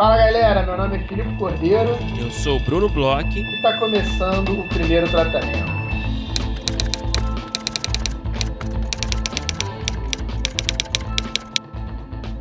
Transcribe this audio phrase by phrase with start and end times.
[0.00, 1.90] Fala galera, meu nome é Filipe Cordeiro.
[2.18, 3.38] Eu sou o Bruno Bloch.
[3.38, 5.70] E está começando o primeiro tratamento.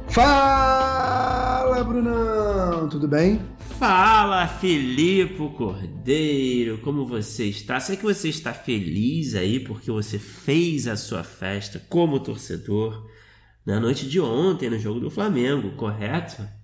[0.08, 2.88] Fala, Brunão!
[2.88, 3.42] Tudo bem?
[3.78, 6.78] Fala, Filipe Cordeiro!
[6.78, 7.78] Como você está?
[7.82, 13.06] Será que você está feliz aí porque você fez a sua festa como torcedor
[13.66, 16.58] na noite de ontem no jogo do Flamengo, correto?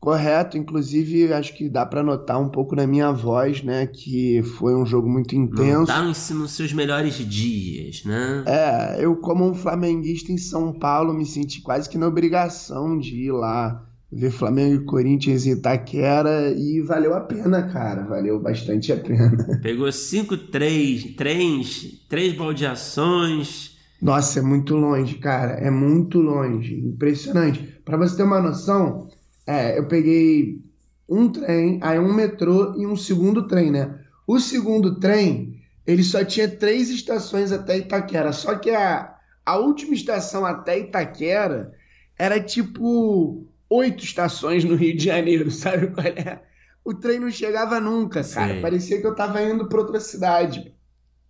[0.00, 4.74] Correto, inclusive acho que dá para notar um pouco na minha voz, né, que foi
[4.76, 5.78] um jogo muito intenso.
[5.78, 6.18] Não tá nos,
[6.52, 8.44] seus melhores dias, né?
[8.46, 13.24] É, eu como um flamenguista em São Paulo me senti quase que na obrigação de
[13.24, 18.92] ir lá ver Flamengo e Corinthians em Itaquera e valeu a pena, cara, valeu bastante
[18.92, 19.36] a pena.
[19.60, 23.76] Pegou 5-3, três, três baldeações.
[24.00, 27.60] Nossa, é muito longe, cara, é muito longe, impressionante.
[27.84, 29.08] Para você ter uma noção,
[29.48, 30.62] é, eu peguei
[31.08, 33.98] um trem, aí um metrô e um segundo trem, né?
[34.26, 38.30] O segundo trem, ele só tinha três estações até Itaquera.
[38.30, 41.72] Só que a, a última estação até Itaquera
[42.18, 46.42] era tipo oito estações no Rio de Janeiro, sabe qual é?
[46.84, 48.56] O trem não chegava nunca, cara.
[48.56, 48.60] Sim.
[48.60, 50.74] Parecia que eu tava indo pra outra cidade.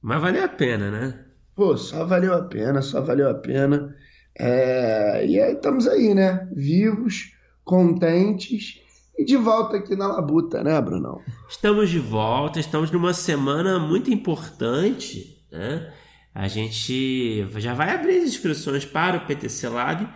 [0.03, 1.25] Mas valeu a pena, né?
[1.55, 3.95] Pô, só valeu a pena, só valeu a pena.
[4.37, 5.25] É...
[5.25, 6.49] E aí estamos aí, né?
[6.53, 7.38] Vivos
[7.69, 8.81] contentes
[9.19, 11.21] e de volta aqui na Labuta, né, Brunão?
[11.47, 15.93] Estamos de volta, estamos numa semana muito importante, né?
[16.35, 20.09] A gente já vai abrir as inscrições para o PTC Lab.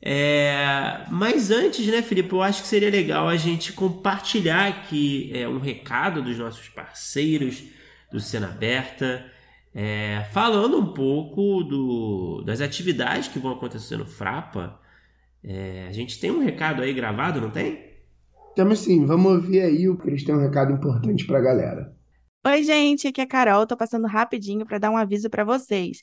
[0.00, 1.04] É...
[1.10, 5.58] Mas antes, né, Felipe, eu acho que seria legal a gente compartilhar aqui é, um
[5.58, 7.64] recado dos nossos parceiros
[8.12, 9.24] do Cena Aberta,
[9.74, 14.78] é, falando um pouco do, das atividades que vão acontecer no Frapa
[15.42, 17.90] é, a gente tem um recado aí gravado, não tem?
[18.54, 21.96] Temos sim, vamos ouvir aí o que eles têm um recado importante para a galera.
[22.46, 26.02] Oi, gente, aqui é a Carol, tô passando rapidinho para dar um aviso para vocês.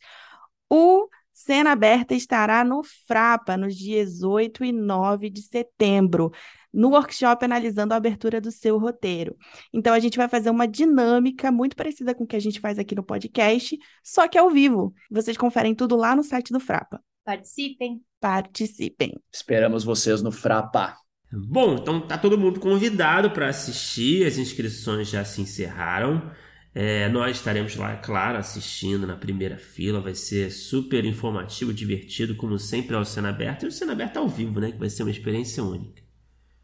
[0.69, 6.31] O Cena Aberta estará no Frapa nos dias 8 e 9 de setembro,
[6.73, 9.35] no workshop analisando a abertura do seu roteiro.
[9.73, 12.79] Então a gente vai fazer uma dinâmica muito parecida com o que a gente faz
[12.79, 14.93] aqui no podcast, só que ao vivo.
[15.11, 17.03] Vocês conferem tudo lá no site do Frapa.
[17.23, 18.06] Participem!
[18.19, 19.13] Participem!
[19.31, 20.95] Esperamos vocês no Frapa!
[21.31, 26.31] Bom, então tá todo mundo convidado para assistir, as inscrições já se encerraram.
[26.73, 29.99] É, nós estaremos lá, claro, assistindo na primeira fila.
[29.99, 33.63] Vai ser super informativo, divertido, como sempre ao Cena Aberto.
[33.63, 34.71] E o Cena Aberto ao vivo, né?
[34.71, 36.03] Que vai ser uma experiência única.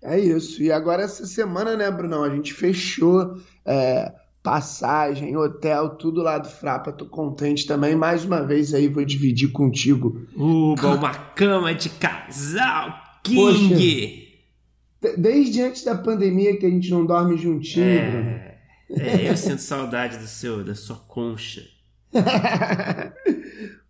[0.03, 0.61] É isso.
[0.61, 2.23] E agora, essa semana, né, Brunão?
[2.23, 6.91] A gente fechou é, passagem, hotel, tudo lá do Frapa.
[6.91, 7.95] Tô contente também.
[7.95, 10.27] Mais uma vez aí vou dividir contigo.
[10.35, 12.93] Uba, uma cama de casal,
[13.23, 14.27] King!
[15.01, 17.85] Poxa, desde antes da pandemia que a gente não dorme juntinho.
[17.85, 18.57] É,
[18.89, 21.63] é eu sinto saudade do seu, da sua concha.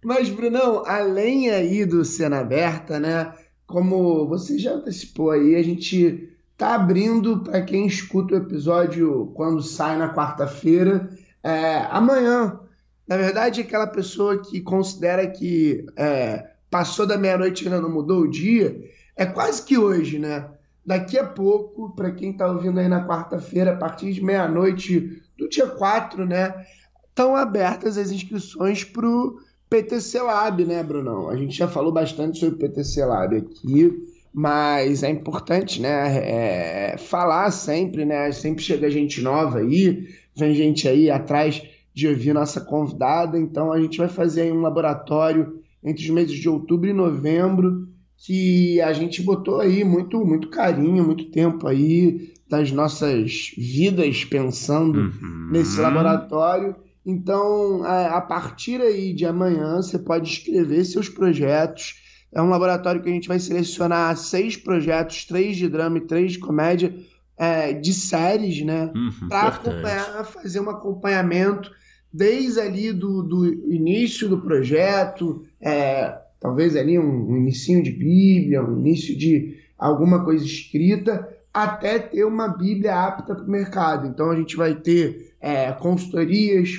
[0.06, 3.34] Mas, Brunão, além aí do Cena Aberta, né?
[3.66, 9.62] Como você já antecipou aí, a gente tá abrindo para quem escuta o episódio quando
[9.62, 11.10] sai na quarta-feira,
[11.44, 12.60] é, amanhã.
[13.08, 18.22] Na verdade, aquela pessoa que considera que é, passou da meia-noite e ainda não mudou
[18.22, 18.82] o dia,
[19.16, 20.50] é quase que hoje, né?
[20.86, 25.50] Daqui a pouco, para quem está ouvindo aí na quarta-feira, a partir de meia-noite do
[25.50, 26.66] dia 4, né?
[27.10, 31.30] Estão abertas as inscrições para o PTC Lab, né, Brunão?
[31.30, 36.98] A gente já falou bastante sobre o PTC Lab aqui mas é importante, né, é,
[36.98, 41.62] falar sempre, né, sempre chega gente nova aí, vem gente aí atrás
[41.94, 46.36] de ouvir nossa convidada, então a gente vai fazer aí um laboratório entre os meses
[46.36, 52.34] de outubro e novembro, que a gente botou aí muito, muito carinho, muito tempo aí
[52.50, 55.50] das nossas vidas pensando uhum.
[55.52, 56.76] nesse laboratório.
[57.06, 61.96] Então, a, a partir aí de amanhã, você pode escrever seus projetos,
[62.34, 66.34] é um laboratório que a gente vai selecionar seis projetos, três de drama e três
[66.34, 66.94] de comédia,
[67.38, 68.92] é, de séries, né?
[68.96, 71.72] Uhum, para fazer um acompanhamento
[72.12, 78.64] desde ali do, do início do projeto, é, talvez ali um, um inicinho de Bíblia,
[78.64, 84.08] um início de alguma coisa escrita, até ter uma Bíblia apta para o mercado.
[84.08, 86.70] Então a gente vai ter é, consultorias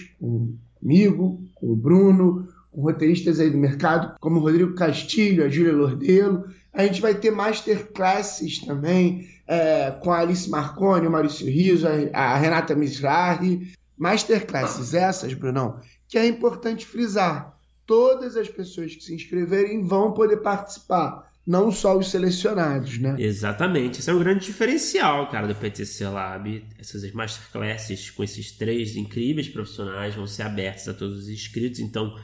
[0.80, 5.73] comigo, com o Bruno, com roteiristas aí do mercado, como o Rodrigo Castilho, a Júlia
[5.73, 6.44] Lordelo.
[6.73, 12.21] A gente vai ter masterclasses também é, com a Alice Marconi, o Maurício Riso, a,
[12.21, 13.73] a Renata Misrahi.
[13.97, 15.79] Masterclasses essas, Brunão,
[16.09, 17.56] que é importante frisar.
[17.87, 23.17] Todas as pessoas que se inscreverem vão poder participar não só os selecionados, né?
[23.19, 24.00] Exatamente.
[24.00, 26.65] Esse é um grande diferencial, cara, do PTC Lab.
[26.79, 31.81] Essas masterclasses com esses três incríveis profissionais vão ser abertas a todos os inscritos.
[31.81, 32.17] Então,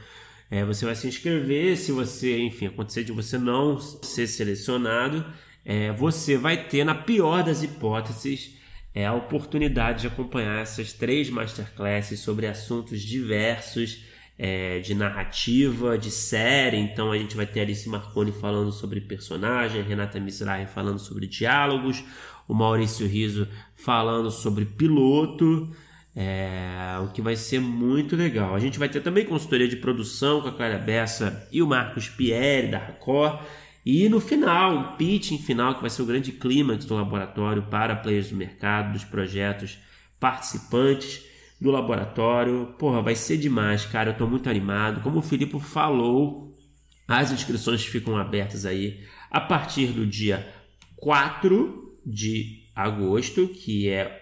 [0.51, 1.77] é, você vai se inscrever.
[1.77, 5.25] Se você, enfim, acontecer de você não ser selecionado,
[5.65, 8.57] é, você vai ter, na pior das hipóteses,
[8.95, 14.05] é, a oportunidade de acompanhar essas três masterclasses sobre assuntos diversos
[14.37, 16.79] é, de narrativa, de série.
[16.79, 22.03] Então a gente vai ter Alice Marconi falando sobre personagem, Renata Mizrahi falando sobre diálogos,
[22.49, 25.71] o Maurício Riso falando sobre piloto.
[26.15, 28.55] É, o que vai ser muito legal.
[28.55, 32.09] A gente vai ter também consultoria de produção com a Clara Bessa e o Marcos
[32.09, 33.41] Pierre da Racor.
[33.85, 37.97] E no final, um pitching final que vai ser o grande clímax do laboratório para
[37.97, 39.79] players do mercado, dos projetos
[40.19, 41.25] participantes
[41.61, 42.75] do laboratório.
[42.79, 44.11] Porra, vai ser demais, cara.
[44.11, 45.01] Eu tô muito animado.
[45.03, 46.53] Como o Filipe falou,
[47.07, 50.47] as inscrições ficam abertas aí a partir do dia
[50.97, 54.20] 4 de agosto, que é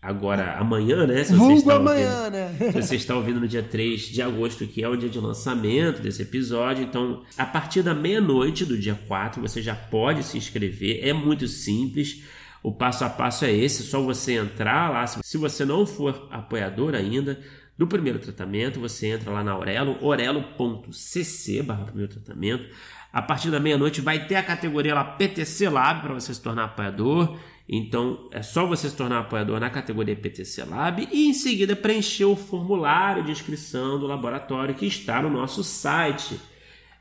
[0.00, 1.24] agora amanhã, né?
[1.24, 2.72] Se você está amanhã, ouvindo, né?
[2.72, 6.00] se você está ouvindo no dia 3 de agosto, que é o dia de lançamento
[6.00, 6.84] desse episódio.
[6.84, 11.06] Então, a partir da meia-noite do dia 4, você já pode se inscrever.
[11.06, 12.22] É muito simples.
[12.62, 15.06] O passo a passo é esse, só você entrar lá.
[15.06, 17.40] Se você não for apoiador ainda
[17.76, 22.68] do primeiro tratamento, você entra lá na Aurelo, orelo.cc barra primeiro tratamento.
[23.12, 26.64] A partir da meia-noite vai ter a categoria lá PTC Lab para você se tornar
[26.64, 27.38] apoiador.
[27.68, 32.24] Então é só você se tornar apoiador na categoria PTC Lab e em seguida preencher
[32.24, 36.40] o formulário de inscrição do laboratório que está no nosso site.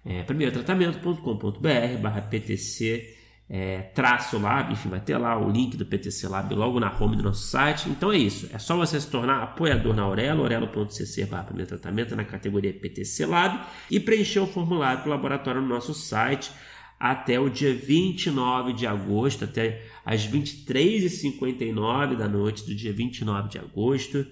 [0.05, 3.17] É, primeirotratamento.com.br barra PTC
[3.49, 7.15] é, traço lab, enfim, vai ter lá o link do PTC Lab logo na home
[7.15, 7.89] do nosso site.
[7.89, 12.15] Então é isso, é só você se tornar apoiador na Aurelo, aurelo.cc para primeiro tratamento
[12.15, 13.59] na categoria PTC Lab
[13.89, 16.51] e preencher o formulário para o laboratório no nosso site
[16.99, 23.57] até o dia 29 de agosto, até às 23h59 da noite do dia 29 de
[23.57, 24.25] agosto.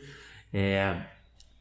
[0.54, 0.96] É,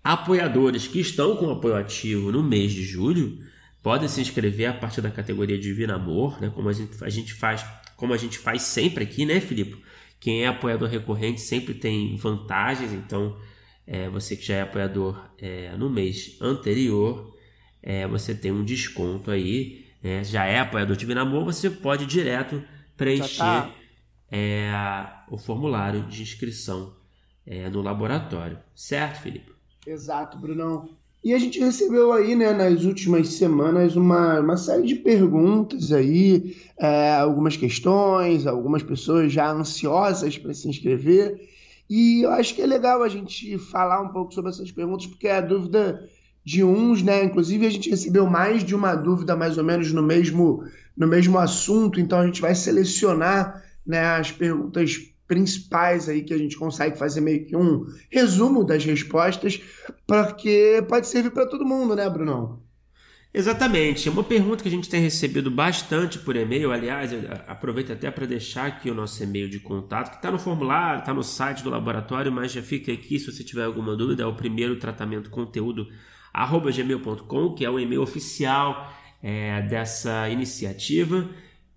[0.05, 3.37] apoiadores que estão com apoio ativo no mês de julho
[3.83, 6.49] podem se inscrever a partir da categoria Divino Amor, né?
[6.55, 7.67] Como a gente, a gente faz,
[7.97, 9.83] como a gente faz sempre aqui, né, Filipe?
[10.21, 13.37] Quem é apoiador recorrente sempre tem vantagens, então
[13.85, 17.37] é, você que já é apoiador é, no mês anterior,
[17.83, 19.85] é, você tem um desconto aí.
[20.01, 20.23] Né?
[20.23, 22.63] Já é apoiador Divino Amor, você pode direto
[22.97, 23.75] preencher tá.
[24.37, 24.69] É,
[25.31, 26.93] o formulário de inscrição
[27.47, 29.53] é, no laboratório, certo, Felipe?
[29.87, 30.89] Exato, Brunão.
[31.23, 36.57] E a gente recebeu aí, né, nas últimas semanas, uma, uma série de perguntas aí,
[36.77, 41.41] é, algumas questões, algumas pessoas já ansiosas para se inscrever.
[41.89, 45.29] E eu acho que é legal a gente falar um pouco sobre essas perguntas, porque
[45.29, 46.09] é a dúvida
[46.45, 47.23] de uns, né?
[47.23, 50.65] Inclusive, a gente recebeu mais de uma dúvida, mais ou menos, no mesmo,
[50.97, 56.39] no mesmo assunto, então a gente vai selecionar né, as perguntas principais aí que a
[56.39, 59.61] gente consegue fazer meio que um resumo das respostas,
[60.07, 62.63] porque pode servir para todo mundo, né, Brunão?
[63.33, 64.09] Exatamente.
[64.09, 67.11] Uma pergunta que a gente tem recebido bastante por e-mail, aliás,
[67.49, 71.13] aproveito até para deixar aqui o nosso e-mail de contato, que está no formulário, está
[71.13, 74.37] no site do laboratório, mas já fica aqui se você tiver alguma dúvida, é o
[74.37, 75.89] primeiro tratamento conteúdo
[76.33, 81.29] gmail.com, que é o e-mail oficial é, dessa iniciativa.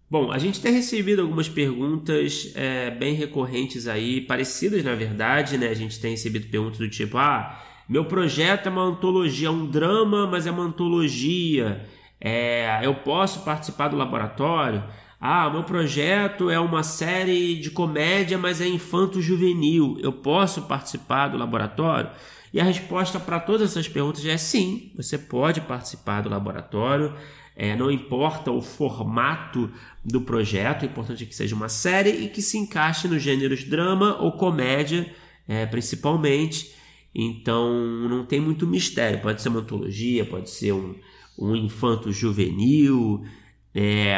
[0.09, 5.67] Bom, a gente tem recebido algumas perguntas é, bem recorrentes aí, parecidas na verdade, né?
[5.67, 9.65] A gente tem recebido perguntas do tipo: ah, meu projeto é uma antologia, é um
[9.65, 11.85] drama, mas é uma antologia.
[12.21, 14.81] É, eu posso participar do laboratório?
[15.19, 19.97] Ah, meu projeto é uma série de comédia, mas é infanto-juvenil.
[19.99, 22.09] Eu posso participar do laboratório?
[22.53, 27.13] E a resposta para todas essas perguntas é sim, você pode participar do laboratório.
[27.59, 29.67] É, não importa o formato
[30.05, 33.63] do projeto, o importante é que seja uma série e que se encaixe nos gêneros
[33.63, 35.11] drama ou comédia,
[35.47, 36.71] é, principalmente.
[37.15, 39.21] Então não tem muito mistério.
[39.21, 40.93] Pode ser uma antologia, pode ser um,
[41.35, 43.25] um infanto juvenil,
[43.73, 44.15] é,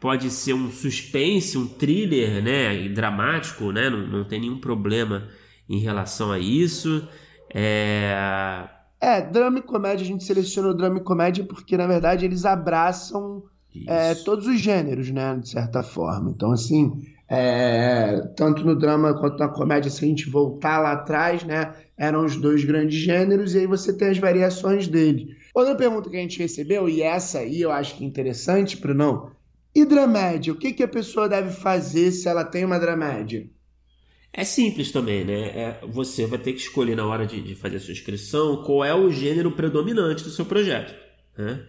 [0.00, 5.28] pode ser um suspense, um thriller né, dramático, né, não, não tem nenhum problema
[5.68, 7.06] em relação a isso.
[7.54, 8.68] É,
[9.02, 13.42] é, drama e comédia, a gente selecionou drama e comédia porque, na verdade, eles abraçam
[13.88, 15.36] é, todos os gêneros, né?
[15.42, 16.30] De certa forma.
[16.30, 21.42] Então, assim, é, tanto no drama quanto na comédia, se a gente voltar lá atrás,
[21.42, 21.74] né?
[21.98, 25.34] Eram os dois grandes gêneros, e aí você tem as variações dele.
[25.52, 29.32] Outra pergunta que a gente recebeu, e essa aí eu acho que é interessante, Brunão.
[29.74, 30.52] E dramédia?
[30.52, 33.50] O que, que a pessoa deve fazer se ela tem uma dramédia?
[34.32, 35.40] É simples também, né?
[35.48, 38.82] É, você vai ter que escolher na hora de, de, fazer a sua inscrição qual
[38.82, 40.94] é o gênero predominante do seu projeto.
[41.36, 41.60] Né?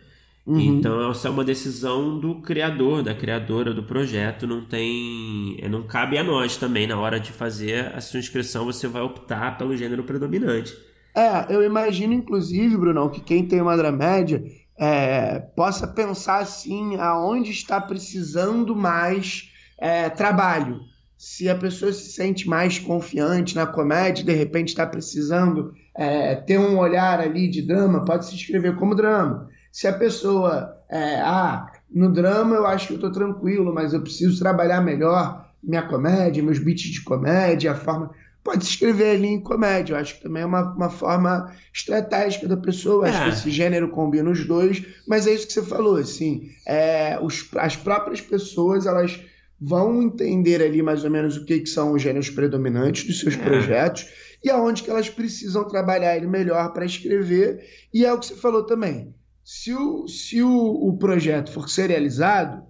[0.46, 0.60] Uhum.
[0.60, 5.84] Então essa é uma decisão do criador, da criadora do projeto, não tem, é, não
[5.84, 9.76] cabe a nós também na hora de fazer a sua inscrição, você vai optar pelo
[9.76, 10.74] gênero predominante.
[11.16, 14.44] É, eu imagino inclusive, Brunão, que quem tem uma dramédia
[14.78, 20.93] é, possa pensar assim, aonde está precisando mais é, trabalho.
[21.26, 26.60] Se a pessoa se sente mais confiante na comédia, de repente está precisando é, ter
[26.60, 29.48] um olhar ali de drama, pode se inscrever como drama.
[29.72, 34.02] Se a pessoa, é, ah, no drama eu acho que eu estou tranquilo, mas eu
[34.02, 38.12] preciso trabalhar melhor minha comédia, meus beats de comédia, a forma.
[38.44, 39.94] Pode se inscrever ali em comédia.
[39.94, 43.08] Eu acho que também é uma, uma forma estratégica da pessoa.
[43.08, 43.24] Acho é.
[43.24, 46.50] que esse gênero combina os dois, mas é isso que você falou, assim.
[46.68, 49.22] É, os, as próprias pessoas, elas
[49.66, 53.36] vão entender ali mais ou menos o que, que são os gêneros predominantes dos seus
[53.36, 53.38] é.
[53.38, 54.06] projetos
[54.44, 57.64] e aonde que elas precisam trabalhar ele melhor para escrever.
[57.94, 59.16] E é o que você falou também.
[59.44, 62.64] Se o, se o, o projeto for serializado,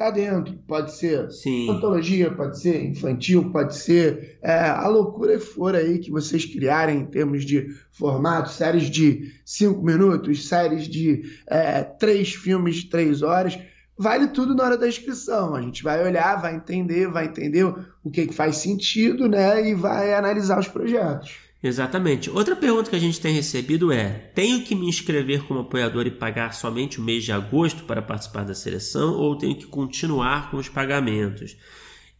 [0.00, 0.56] tá dentro.
[0.66, 1.68] Pode ser Sim.
[1.70, 7.06] antologia, pode ser infantil, pode ser é, a loucura for aí que vocês criarem em
[7.06, 13.58] termos de formato, séries de cinco minutos, séries de é, três filmes de três horas.
[14.00, 15.54] Vale tudo na hora da inscrição.
[15.54, 17.66] A gente vai olhar, vai entender, vai entender
[18.02, 19.68] o que, que faz sentido, né?
[19.68, 21.36] E vai analisar os projetos.
[21.62, 22.30] Exatamente.
[22.30, 26.10] Outra pergunta que a gente tem recebido é: tenho que me inscrever como apoiador e
[26.10, 30.56] pagar somente o mês de agosto para participar da seleção ou tenho que continuar com
[30.56, 31.54] os pagamentos?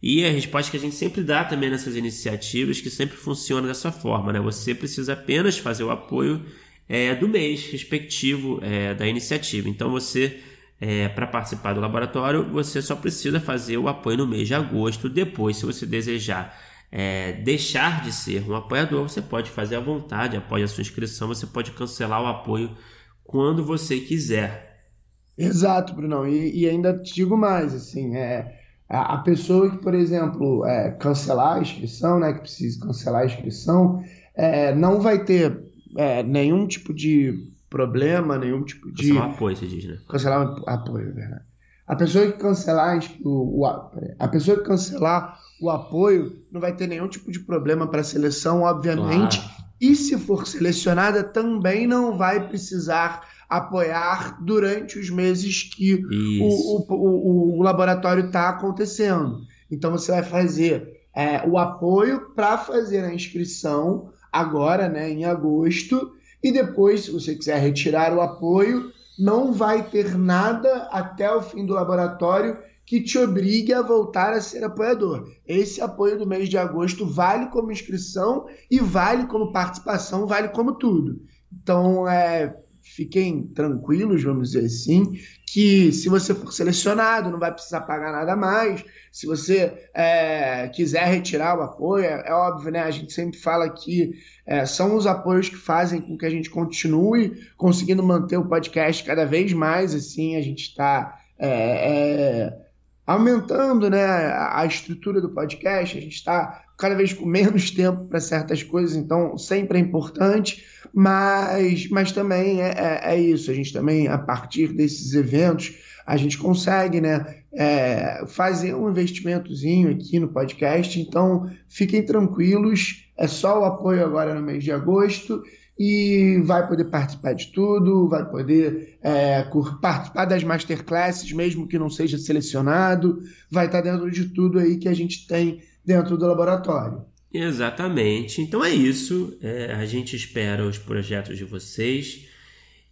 [0.03, 3.91] E a resposta que a gente sempre dá também nessas iniciativas, que sempre funciona dessa
[3.91, 4.39] forma, né?
[4.39, 6.45] Você precisa apenas fazer o apoio
[6.87, 9.67] é, do mês respectivo é, da iniciativa.
[9.67, 10.39] Então você,
[10.81, 15.07] é, para participar do laboratório, você só precisa fazer o apoio no mês de agosto.
[15.07, 16.53] Depois, se você desejar
[16.91, 21.29] é, deixar de ser um apoiador, você pode fazer à vontade, após a sua inscrição,
[21.29, 22.75] você pode cancelar o apoio
[23.23, 24.89] quando você quiser.
[25.37, 26.27] Exato, Brunão.
[26.27, 28.59] E, e ainda digo mais, assim, é,
[28.89, 33.25] a, a pessoa que, por exemplo, é, cancelar a inscrição, né, que precisa cancelar a
[33.25, 34.03] inscrição,
[34.35, 35.63] é, não vai ter
[35.95, 39.07] é, nenhum tipo de problema, nenhum tipo de...
[39.07, 39.97] Cancelar apoio, você diz, né?
[40.07, 41.45] Cancelar apoio, é verdade.
[41.87, 46.87] A pessoa que cancelar o, o, a pessoa que cancelar o apoio, não vai ter
[46.87, 49.39] nenhum tipo de problema para a seleção, obviamente.
[49.39, 49.61] Claro.
[49.79, 56.01] E se for selecionada, também não vai precisar apoiar durante os meses que
[56.39, 59.41] o, o, o, laboratório está acontecendo.
[59.69, 66.13] Então você vai fazer é, o apoio para fazer a inscrição agora, né, em agosto,
[66.43, 71.65] e depois, se você quiser retirar o apoio, não vai ter nada até o fim
[71.65, 75.29] do laboratório que te obrigue a voltar a ser apoiador.
[75.47, 80.73] Esse apoio do mês de agosto vale como inscrição e vale como participação, vale como
[80.73, 81.21] tudo.
[81.53, 85.13] Então, é, fiquem tranquilos, vamos dizer assim,
[85.47, 88.83] que se você for selecionado, não vai precisar pagar nada mais.
[89.11, 92.81] Se você é, quiser retirar o apoio, é, é, óbvio, né?
[92.81, 94.13] A gente sempre fala que
[94.45, 99.03] é, são os apoios que fazem com que a gente continue conseguindo manter o podcast
[99.03, 100.35] cada vez mais assim.
[100.35, 102.61] A gente está é, é
[103.05, 108.19] aumentando né, a estrutura do podcast, a gente está cada vez com menos tempo para
[108.19, 113.71] certas coisas, então sempre é importante, mas, mas também é, é, é, isso, a gente
[113.71, 115.75] também, a partir desses eventos,
[116.07, 123.27] a gente consegue né, é, fazer um investimentozinho aqui no podcast, então fiquem tranquilos, é
[123.27, 125.43] só o apoio agora no mês de agosto,
[125.77, 129.43] e vai poder participar de tudo, vai poder é,
[129.79, 133.19] participar das masterclasses, mesmo que não seja selecionado,
[133.51, 137.05] vai estar dentro de tudo aí que a gente tem dentro do laboratório.
[137.33, 138.41] Exatamente.
[138.41, 139.37] Então é isso.
[139.41, 142.27] É, a gente espera os projetos de vocês.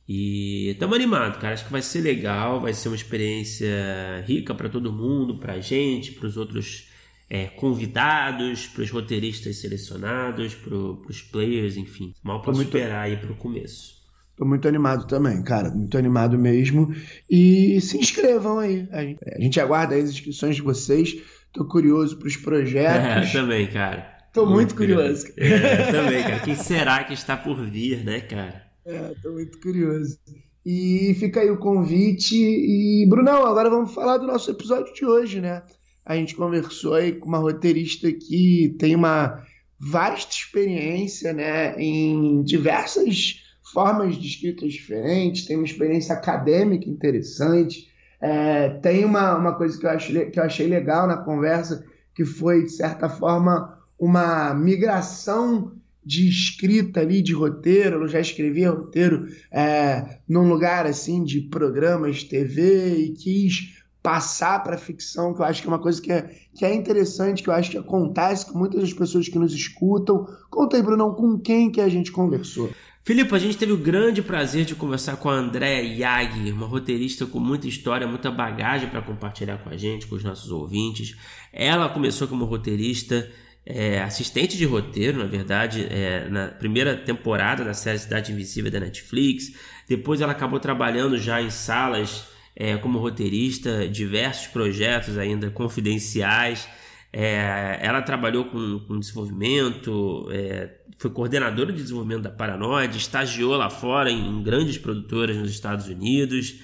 [0.08, 1.54] E estamos animados, cara.
[1.54, 5.60] Acho que vai ser legal, vai ser uma experiência rica para todo mundo, para a
[5.60, 6.90] gente, para os outros
[7.30, 12.14] é, convidados, para os roteiristas selecionados, para os players, enfim.
[12.24, 12.76] Mal posso muito...
[12.76, 14.00] esperar aí para o começo.
[14.36, 15.70] Tô muito animado também, cara.
[15.70, 16.96] Muito animado mesmo.
[17.30, 18.88] E se inscrevam aí.
[18.92, 21.18] A gente aguarda as inscrições de vocês.
[21.54, 23.30] Tô curioso para os projetos.
[23.30, 24.18] É, também, cara.
[24.34, 25.34] Tô muito, muito curioso.
[25.34, 25.56] curioso.
[25.56, 26.40] É, também, cara.
[26.40, 28.64] Quem será que está por vir, né, cara?
[28.86, 30.18] É, tô muito curioso.
[30.66, 32.36] E fica aí o convite.
[32.36, 35.64] E, Brunão, agora vamos falar do nosso episódio de hoje, né?
[36.10, 39.46] a gente conversou aí com uma roteirista que tem uma
[39.80, 47.88] vasta experiência né, em diversas formas de escritas diferentes, tem uma experiência acadêmica interessante.
[48.22, 52.26] É, tem uma, uma coisa que eu, achei, que eu achei legal na conversa, que
[52.26, 55.74] foi, de certa forma, uma migração
[56.04, 62.18] de escrita ali, de roteiro, ela já escrevia roteiro é, num lugar assim de programas
[62.18, 66.12] de TV e quis passar para ficção, que eu acho que é uma coisa que
[66.12, 69.54] é, que é interessante, que eu acho que acontece com muitas das pessoas que nos
[69.54, 70.26] escutam.
[70.50, 72.70] Conta aí, Brunão, com quem que a gente conversou.
[73.04, 77.26] Filipe, a gente teve o grande prazer de conversar com a Andréa Yagi, uma roteirista
[77.26, 81.16] com muita história, muita bagagem para compartilhar com a gente, com os nossos ouvintes.
[81.52, 83.30] Ela começou como roteirista,
[83.66, 88.80] é, assistente de roteiro, na verdade, é, na primeira temporada da série Cidade Invisível da
[88.80, 89.54] Netflix.
[89.88, 96.68] Depois ela acabou trabalhando já em salas é, como roteirista, diversos projetos ainda confidenciais.
[97.12, 103.70] É, ela trabalhou com, com desenvolvimento, é, foi coordenadora de desenvolvimento da Paranoide, estagiou lá
[103.70, 106.60] fora em, em grandes produtoras nos Estados Unidos.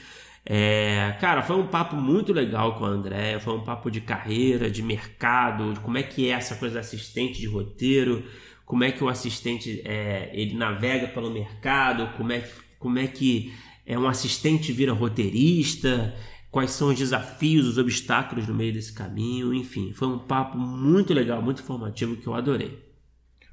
[0.46, 4.70] É, cara, foi um papo muito legal com a Andréia, foi um papo de carreira,
[4.70, 8.24] de mercado, de como é que é essa coisa do assistente de roteiro,
[8.64, 12.48] como é que o assistente é, ele navega pelo mercado, como é,
[12.78, 13.52] como é que
[13.88, 16.14] é um assistente vira roteirista,
[16.56, 21.14] quais são os desafios, os obstáculos no meio desse caminho, enfim, foi um papo muito
[21.14, 22.82] legal, muito informativo que eu adorei.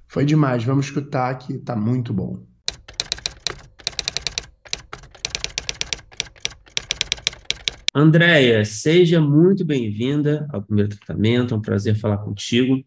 [0.06, 2.46] Foi demais, vamos escutar que tá muito bom.
[7.92, 12.84] Andréia, seja muito bem-vinda ao primeiro tratamento, é um prazer falar contigo.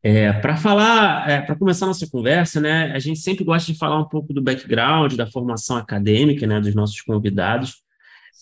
[0.00, 3.98] É, para falar, é, para começar nossa conversa, né, a gente sempre gosta de falar
[3.98, 7.81] um pouco do background, da formação acadêmica, né, dos nossos convidados.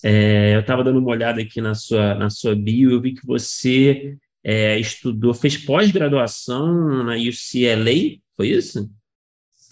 [0.03, 3.27] É, eu estava dando uma olhada aqui na sua, na sua bio, eu vi que
[3.27, 8.91] você é, estudou, fez pós-graduação na UCLA, foi isso?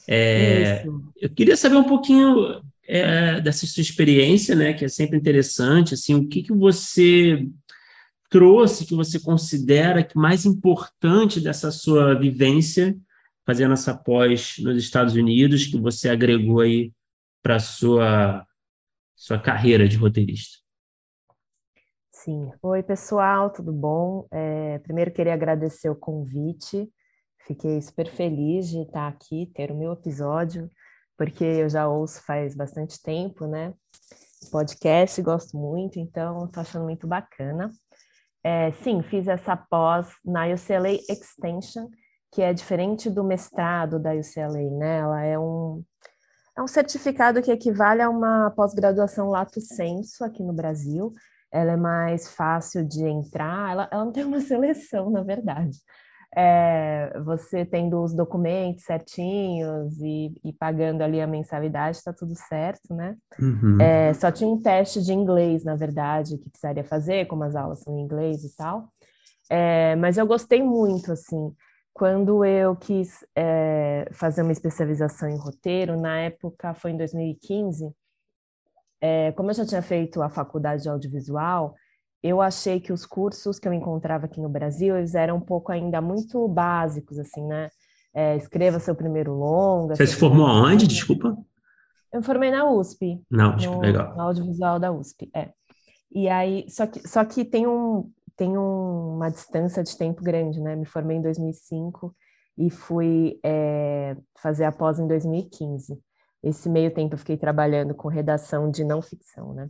[0.06, 1.12] É, isso?
[1.20, 6.14] Eu queria saber um pouquinho é, dessa sua experiência, né, que é sempre interessante, assim,
[6.14, 7.46] o que, que você
[8.30, 12.96] trouxe que você considera que mais importante dessa sua vivência
[13.46, 16.92] fazendo essa pós nos Estados Unidos que você agregou aí
[17.42, 18.46] para sua
[19.18, 20.58] sua carreira de roteirista?
[22.12, 22.52] Sim.
[22.62, 24.28] Oi, pessoal, tudo bom?
[24.30, 26.88] É, primeiro queria agradecer o convite.
[27.44, 30.70] Fiquei super feliz de estar aqui, ter o meu episódio,
[31.16, 33.74] porque eu já ouço faz bastante tempo, né?
[34.52, 37.72] Podcast, gosto muito, então estou achando muito bacana.
[38.44, 41.88] É, sim, fiz essa pós na UCLA Extension,
[42.32, 44.98] que é diferente do mestrado da UCLA, né?
[44.98, 45.82] Ela é um,
[46.58, 51.14] é um certificado que equivale a uma pós-graduação lato sensu aqui no Brasil.
[51.52, 55.78] Ela é mais fácil de entrar, ela, ela não tem uma seleção, na verdade
[56.36, 62.94] é, você tendo os documentos certinhos e, e, pagando ali a mensalidade, está tudo certo,
[62.94, 63.16] né?
[63.40, 63.80] Uhum.
[63.80, 67.80] É, só tinha um teste de inglês, na verdade, que precisaria fazer, como as aulas
[67.80, 68.88] são em inglês e tal.
[69.50, 71.52] É, mas eu gostei muito, assim,
[71.98, 77.92] quando eu quis é, fazer uma especialização em roteiro, na época foi em 2015,
[79.00, 81.74] é, como eu já tinha feito a faculdade de audiovisual,
[82.22, 85.72] eu achei que os cursos que eu encontrava aqui no Brasil, eles eram um pouco
[85.72, 87.68] ainda muito básicos, assim, né?
[88.14, 89.96] É, escreva seu primeiro longa.
[89.96, 91.36] Você se formou aonde, desculpa?
[92.12, 93.20] Eu me formei na USP.
[93.28, 94.14] Não, no, legal.
[94.14, 95.50] No audiovisual da USP, é.
[96.10, 100.60] E aí, só que, só que tem, um, tem um, uma distância de tempo grande,
[100.60, 100.76] né?
[100.76, 102.16] Me formei em 2005
[102.56, 106.00] e fui é, fazer a pós em 2015.
[106.42, 109.68] Esse meio tempo eu fiquei trabalhando com redação de não ficção, né?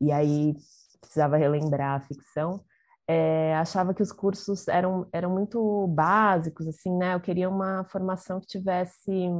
[0.00, 0.54] E aí
[1.00, 2.62] precisava relembrar a ficção,
[3.08, 7.14] é, achava que os cursos eram, eram muito básicos, assim, né?
[7.14, 9.30] Eu queria uma formação que tivesse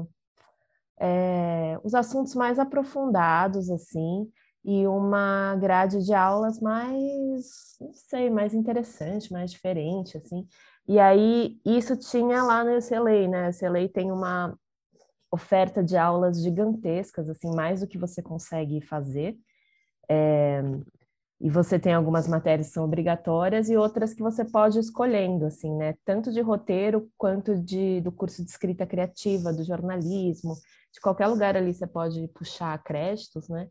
[0.98, 4.30] é, os assuntos mais aprofundados, assim,
[4.64, 10.46] e uma grade de aulas mais, não sei, mais interessante, mais diferente, assim.
[10.88, 13.46] E aí, isso tinha lá no UCLA, né?
[13.48, 14.58] O UCLA tem uma
[15.30, 19.36] oferta de aulas gigantescas, assim, mais do que você consegue fazer.
[20.08, 20.62] É,
[21.40, 25.44] e você tem algumas matérias que são obrigatórias e outras que você pode ir escolhendo,
[25.44, 25.94] assim, né?
[26.04, 30.54] Tanto de roteiro quanto de, do curso de escrita criativa, do jornalismo,
[30.92, 33.68] de qualquer lugar ali você pode puxar créditos, né?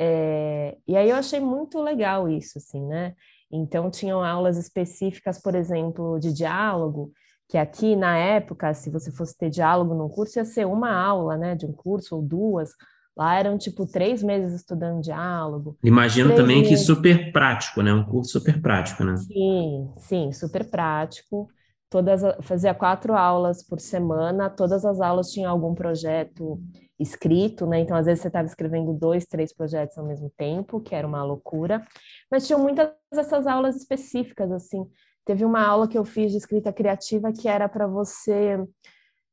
[0.00, 3.14] É, e aí eu achei muito legal isso, assim, né?
[3.52, 7.12] Então tinham aulas específicas, por exemplo, de diálogo,
[7.48, 11.36] que aqui na época, se você fosse ter diálogo num curso, ia ser uma aula,
[11.36, 12.70] né, de um curso ou duas,
[13.16, 15.76] Lá eram tipo três meses estudando diálogo.
[15.84, 16.80] Imagino também meses.
[16.80, 17.92] que super prático, né?
[17.92, 19.14] Um curso super prático, né?
[19.16, 21.48] Sim, sim, super prático.
[21.90, 24.48] Todas fazia quatro aulas por semana.
[24.48, 26.58] Todas as aulas tinham algum projeto
[27.00, 27.80] escrito, né?
[27.80, 31.24] Então às vezes você estava escrevendo dois, três projetos ao mesmo tempo, que era uma
[31.24, 31.82] loucura.
[32.30, 34.84] Mas tinham muitas dessas aulas específicas assim.
[35.24, 38.58] Teve uma aula que eu fiz de escrita criativa que era para você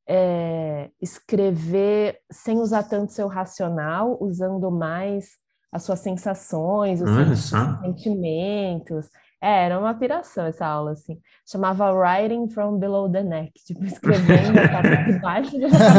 [0.08, 5.32] é, escrever sem usar tanto seu racional, usando mais
[5.72, 7.52] as suas sensações, os seus
[7.82, 9.10] sentimentos.
[9.41, 11.19] É, era uma piração essa aula, assim.
[11.45, 14.67] Chamava Writing from Below the Neck, tipo, escrevendo de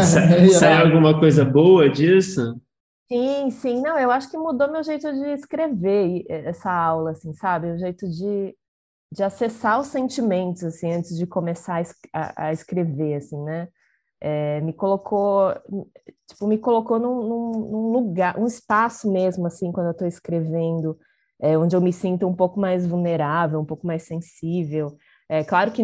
[0.53, 2.61] Saiu alguma coisa boa disso?
[3.11, 3.81] Sim, sim.
[3.81, 7.71] Não, eu acho que mudou meu jeito de escrever essa aula, assim, sabe?
[7.71, 8.55] O jeito de,
[9.13, 13.69] de acessar os sentimentos, assim, antes de começar a, a escrever, assim, né?
[14.21, 15.55] É, me colocou,
[16.27, 20.99] tipo, me colocou num, num, num, lugar, um espaço mesmo, assim, quando eu estou escrevendo,
[21.41, 24.97] é, onde eu me sinto um pouco mais vulnerável, um pouco mais sensível.
[25.29, 25.83] É claro que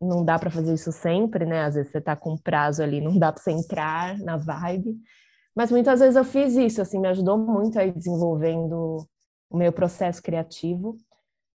[0.00, 1.62] não dá para fazer isso sempre, né?
[1.62, 4.96] Às vezes você está com um prazo ali, não dá para você entrar na vibe,
[5.54, 9.06] mas muitas vezes eu fiz isso, assim, me ajudou muito aí desenvolvendo
[9.50, 10.96] o meu processo criativo.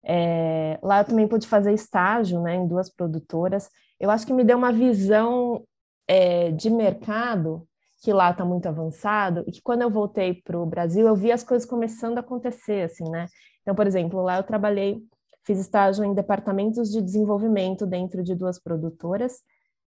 [0.05, 3.69] É, lá eu também pude fazer estágio, né, em duas produtoras.
[3.99, 5.63] Eu acho que me deu uma visão
[6.07, 7.65] é, de mercado
[8.03, 11.31] que lá está muito avançado e que quando eu voltei para o Brasil eu vi
[11.31, 13.27] as coisas começando a acontecer, assim, né?
[13.61, 15.01] Então, por exemplo, lá eu trabalhei,
[15.45, 19.41] fiz estágio em departamentos de desenvolvimento dentro de duas produtoras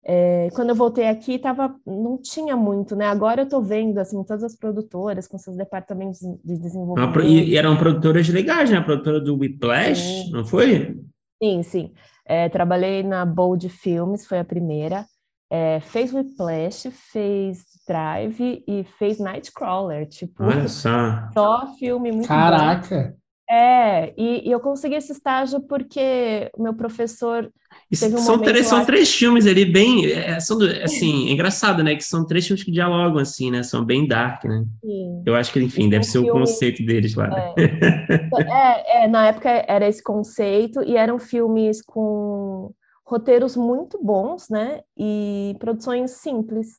[0.09, 3.07] é, quando eu voltei aqui, tava, não tinha muito, né?
[3.07, 7.21] Agora eu estou vendo, assim, todas as produtoras com seus departamentos de desenvolvimento.
[7.23, 8.77] E, e eram produtoras legais, né?
[8.77, 10.31] A produtora do Whiplash, sim.
[10.31, 10.97] não foi?
[11.43, 11.93] Sim, sim.
[12.25, 15.05] É, trabalhei na Bold Filmes, foi a primeira.
[15.51, 20.43] É, fez Whiplash, fez Drive e fez Nightcrawler, tipo...
[20.43, 21.29] Olha só.
[21.33, 23.15] Só filme muito Caraca!
[23.15, 23.27] Bom.
[23.49, 27.49] É, e, e, eu consegui esse estágio porque o meu professor
[27.93, 30.11] um são, três, são três filmes ali bem.
[30.11, 31.95] É, são, assim, é engraçado, né?
[31.95, 33.63] Que são três filmes que dialogam, assim, né?
[33.63, 34.65] São bem dark, né?
[34.85, 35.23] Sim.
[35.25, 37.29] Eu acho que, enfim, deve ser filme, o conceito deles lá.
[37.29, 37.55] Né?
[37.57, 39.03] É.
[39.03, 42.73] é, é, na época era esse conceito, e eram filmes com
[43.07, 44.81] roteiros muito bons, né?
[44.97, 46.79] E produções simples.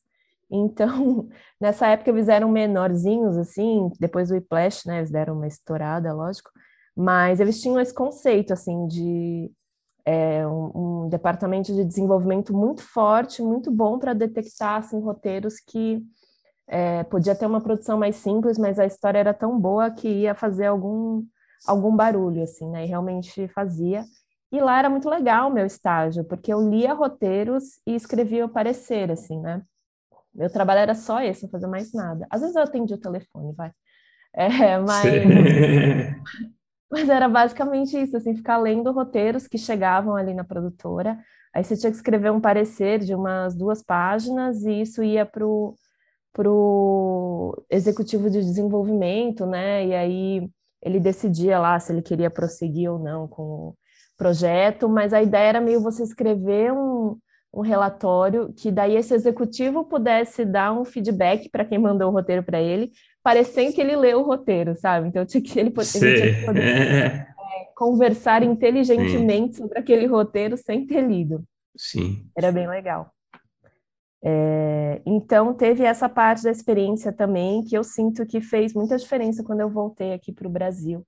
[0.51, 4.97] Então, nessa época eles eram menorzinhos, assim, depois do Whiplash, né?
[4.97, 6.51] Eles deram uma estourada, lógico.
[6.95, 9.51] Mas eles tinham esse conceito, assim, de
[10.05, 16.01] é, um, um, departamento de desenvolvimento muito forte, muito bom para detectar assim, roteiros que
[16.67, 20.33] é, podia ter uma produção mais simples, mas a história era tão boa que ia
[20.35, 21.23] fazer algum,
[21.65, 22.85] algum barulho, assim, né?
[22.85, 24.05] E realmente fazia.
[24.51, 28.49] E lá era muito legal o meu estágio, porque eu lia roteiros e escrevia o
[28.49, 29.61] parecer, assim, né?
[30.33, 32.25] Meu trabalho era só esse, não fazer mais nada.
[32.29, 33.71] Às vezes eu atendia o telefone, vai.
[34.39, 35.03] É, mas,
[36.89, 41.19] Mas era basicamente isso, assim, ficar lendo roteiros que chegavam ali na produtora.
[41.53, 45.45] Aí você tinha que escrever um parecer de umas duas páginas e isso ia para
[45.45, 45.75] o
[47.69, 49.85] executivo de desenvolvimento, né?
[49.85, 50.49] E aí
[50.81, 53.75] ele decidia lá se ele queria prosseguir ou não com o
[54.17, 57.17] projeto, mas a ideia era meio você escrever um,
[57.53, 62.43] um relatório que daí esse executivo pudesse dar um feedback para quem mandou o roteiro
[62.43, 62.91] para ele,
[63.23, 65.07] parecendo que ele leu o roteiro, sabe?
[65.07, 67.27] Então tinha que ele, ele tinha que poder é,
[67.75, 69.61] conversar inteligentemente Sim.
[69.63, 71.43] sobre aquele roteiro sem ter lido.
[71.77, 72.25] Sim.
[72.35, 73.11] Era bem legal.
[74.23, 79.43] É, então teve essa parte da experiência também que eu sinto que fez muita diferença
[79.43, 81.05] quando eu voltei aqui para o Brasil.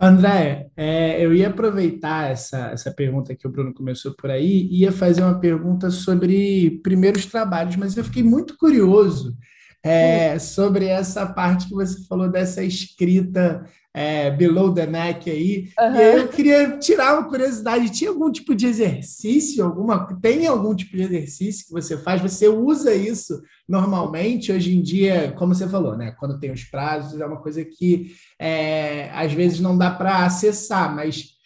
[0.00, 4.92] André, é, eu ia aproveitar essa, essa pergunta que o Bruno começou por aí, ia
[4.92, 9.36] fazer uma pergunta sobre primeiros trabalhos, mas eu fiquei muito curioso
[9.82, 13.64] é, sobre essa parte que você falou dessa escrita
[13.98, 15.70] é, below the neck aí.
[15.76, 15.96] Uhum.
[15.96, 19.64] E eu queria tirar uma curiosidade: tinha algum tipo de exercício?
[19.64, 22.22] Alguma, tem algum tipo de exercício que você faz?
[22.22, 24.52] Você usa isso normalmente?
[24.52, 26.12] Hoje em dia, como você falou, né?
[26.12, 30.94] Quando tem os prazos, é uma coisa que é, às vezes não dá para acessar,
[30.94, 31.36] mas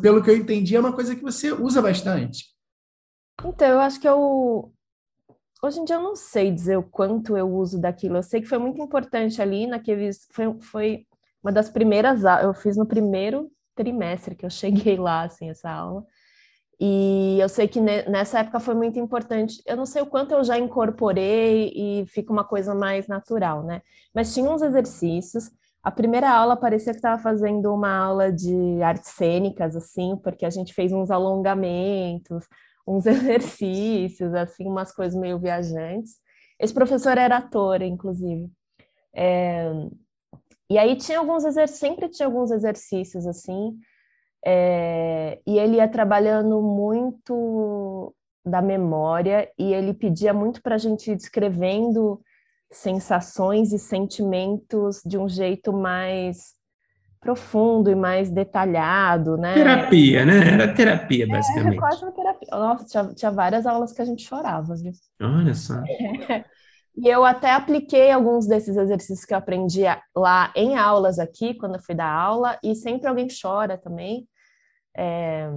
[0.00, 2.44] pelo que eu entendi, é uma coisa que você usa bastante.
[3.44, 4.72] Então, eu acho que eu.
[5.60, 8.16] Hoje em dia eu não sei dizer o quanto eu uso daquilo.
[8.16, 10.28] Eu sei que foi muito importante ali naqueles.
[10.30, 11.06] Foi, foi
[11.46, 16.04] uma das primeiras eu fiz no primeiro trimestre que eu cheguei lá, assim, essa aula.
[16.80, 19.62] E eu sei que nessa época foi muito importante.
[19.64, 23.80] Eu não sei o quanto eu já incorporei e fica uma coisa mais natural, né?
[24.12, 25.48] Mas tinha uns exercícios.
[25.84, 30.50] A primeira aula parecia que estava fazendo uma aula de artes cênicas, assim, porque a
[30.50, 32.44] gente fez uns alongamentos,
[32.84, 36.16] uns exercícios, assim, umas coisas meio viajantes.
[36.58, 38.50] Esse professor era ator, inclusive.
[39.14, 39.70] É,
[40.68, 43.78] e aí tinha alguns exercícios, sempre tinha alguns exercícios assim,
[44.44, 51.10] é, e ele ia trabalhando muito da memória e ele pedia muito para a gente
[51.10, 52.20] ir descrevendo
[52.70, 56.54] sensações e sentimentos de um jeito mais
[57.20, 59.54] profundo e mais detalhado, né?
[59.54, 60.52] Terapia, né?
[60.52, 61.74] Era terapia, basicamente.
[61.74, 62.48] É, quase uma terapia.
[62.52, 64.92] Nossa, tinha, tinha várias aulas que a gente chorava, viu?
[65.20, 65.74] Olha só.
[66.96, 69.82] E eu até apliquei alguns desses exercícios que eu aprendi
[70.16, 74.26] lá em aulas aqui, quando eu fui dar aula, e sempre alguém chora também.
[74.96, 75.50] É...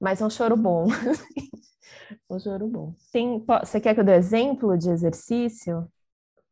[0.00, 0.86] Mas é um choro bom.
[2.30, 2.94] um choro bom.
[3.12, 3.44] Tem...
[3.64, 5.88] Você quer que eu dê exemplo de exercício?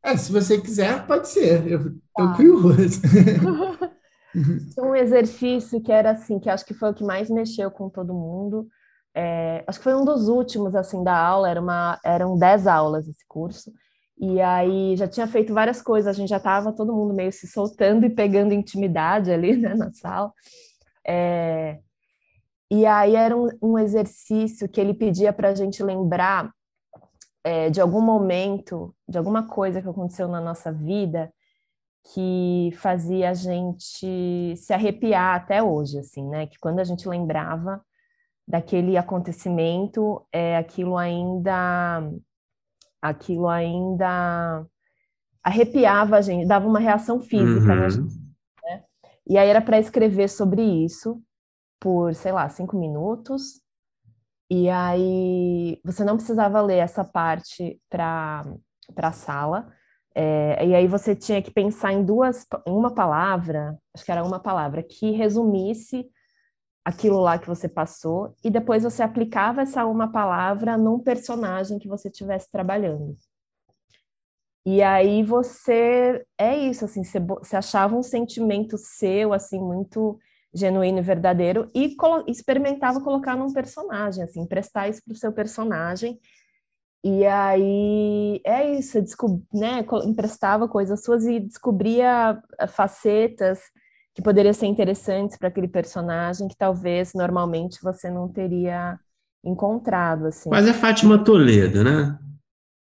[0.03, 1.67] É, se você quiser, pode ser.
[1.71, 3.01] Eu tô curioso.
[4.79, 8.13] um exercício que era assim, que acho que foi o que mais mexeu com todo
[8.13, 8.67] mundo.
[9.15, 9.65] É...
[9.67, 11.99] acho que foi um dos últimos assim da aula, era uma...
[12.05, 13.73] eram dez aulas esse curso.
[14.21, 17.47] E aí já tinha feito várias coisas, a gente já estava todo mundo meio se
[17.47, 20.33] soltando e pegando intimidade ali né, na sala.
[21.07, 21.79] É...
[22.71, 26.53] E aí era um, um, exercício que ele pedia para a gente lembrar
[27.43, 31.33] é, de algum momento, de alguma coisa que aconteceu na nossa vida
[32.13, 36.47] que fazia a gente se arrepiar até hoje, assim, né?
[36.47, 37.83] Que quando a gente lembrava
[38.47, 42.11] daquele acontecimento, é, aquilo ainda
[43.01, 44.67] aquilo ainda
[45.43, 48.07] arrepiava a gente, dava uma reação física, uhum.
[48.65, 48.85] né?
[49.27, 51.23] E aí era para escrever sobre isso
[51.81, 53.61] por, sei lá, cinco minutos.
[54.51, 58.45] E aí você não precisava ler essa parte para
[58.95, 59.73] para a sala.
[60.15, 64.25] É, e aí você tinha que pensar em duas, em uma palavra, acho que era
[64.25, 66.09] uma palavra, que resumisse
[66.89, 71.87] aquilo lá que você passou e depois você aplicava essa uma palavra num personagem que
[71.87, 73.15] você estivesse trabalhando.
[74.65, 80.19] E aí você é isso assim, você, você achava um sentimento seu assim muito
[80.55, 85.31] genuíno e verdadeiro e colo experimentava colocar num personagem, assim, emprestar isso para o seu
[85.31, 86.19] personagem.
[87.05, 88.99] E aí é isso,
[89.53, 93.61] né, emprestava coisas suas e descobria facetas
[94.19, 98.99] que poderiam ser interessantes para aquele personagem que talvez normalmente você não teria
[99.45, 100.51] encontrado assim.
[100.51, 102.19] Mas é Fátima Toledo, né?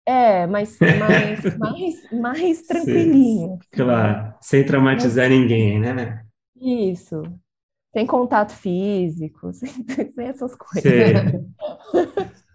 [0.07, 3.59] É, mas mais, mais, mais tranquilinho.
[3.61, 6.23] Sim, claro, sem traumatizar mas, ninguém, né?
[6.55, 7.21] Isso.
[7.91, 9.69] Sem contato físico, sem,
[10.15, 10.89] sem essas coisas.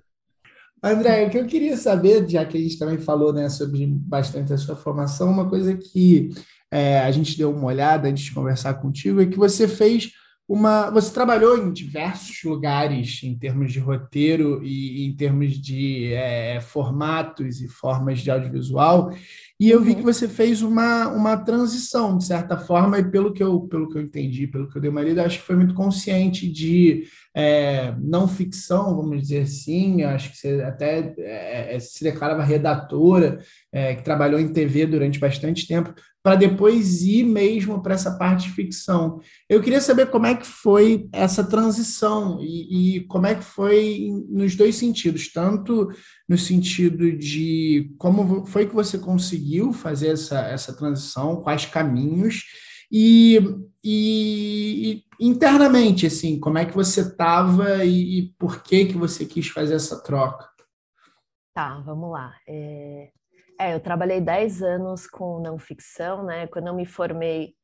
[0.83, 4.55] André, o que eu queria saber, já que a gente também falou né, sobre bastante
[4.55, 6.31] a sua formação, uma coisa que
[6.70, 10.12] é, a gente deu uma olhada antes de conversar contigo, é que você fez
[10.50, 10.90] uma.
[10.90, 17.61] Você trabalhou em diversos lugares em termos de roteiro e em termos de é, formatos
[17.61, 19.12] e formas de audiovisual,
[19.61, 23.42] e eu vi que você fez uma, uma transição, de certa forma, e pelo que
[23.42, 25.74] eu, pelo que eu entendi, pelo que eu dei uma lida, acho que foi muito
[25.74, 32.02] consciente de é, não ficção, vamos dizer assim, acho que você até é, é se
[32.02, 33.38] declarava redatora,
[33.70, 38.48] é, que trabalhou em TV durante bastante tempo para depois ir mesmo para essa parte
[38.48, 39.20] de ficção.
[39.48, 44.11] Eu queria saber como é que foi essa transição e, e, como é que foi
[44.28, 45.90] nos dois sentidos, tanto
[46.28, 52.44] no sentido de como foi que você conseguiu fazer essa, essa transição, quais caminhos,
[52.92, 53.38] e,
[53.83, 59.48] e, e internamente, assim, como é que você estava e, por que, que você quis
[59.48, 60.50] fazer essa troca?
[61.54, 62.35] Tá, vamos lá.
[62.48, 63.11] É...
[63.61, 66.46] É, eu trabalhei 10 anos com não ficção, né?
[66.46, 67.55] Quando eu me formei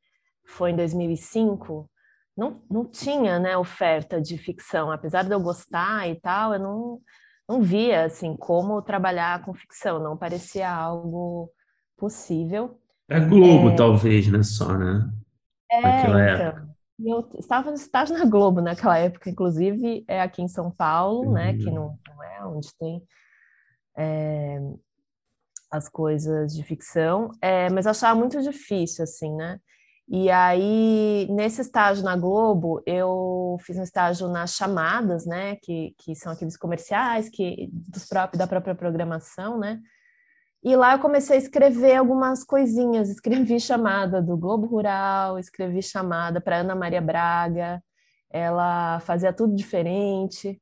[0.45, 1.89] foi em 2005,
[2.37, 7.01] não, não tinha, né, oferta de ficção, apesar de eu gostar e tal, eu não,
[7.49, 11.51] não via, assim, como trabalhar com ficção, não parecia algo
[11.97, 12.79] possível.
[13.09, 13.75] É Globo, é...
[13.75, 15.09] talvez, né, só, né?
[15.69, 16.67] É, Naquela então.
[16.99, 21.33] Eu estava no estágio na Globo naquela época, inclusive é aqui em São Paulo, uhum.
[21.33, 23.03] né, que não, não é onde tem
[23.97, 24.59] é,
[25.71, 29.59] as coisas de ficção, é, mas eu achava muito difícil, assim, né?
[30.09, 35.57] E aí, nesse estágio na Globo, eu fiz um estágio nas chamadas, né?
[35.57, 39.81] Que, que são aqueles comerciais que dos próprios, da própria programação, né?
[40.63, 43.09] E lá eu comecei a escrever algumas coisinhas.
[43.09, 47.83] Escrevi chamada do Globo Rural, escrevi chamada para Ana Maria Braga.
[48.29, 50.61] Ela fazia tudo diferente.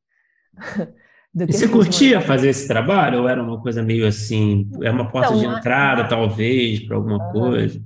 [1.38, 3.22] e você curtia fazer esse trabalho?
[3.22, 6.08] Ou era uma coisa meio assim, é uma porta então, de entrada, na...
[6.08, 7.82] talvez, para alguma coisa?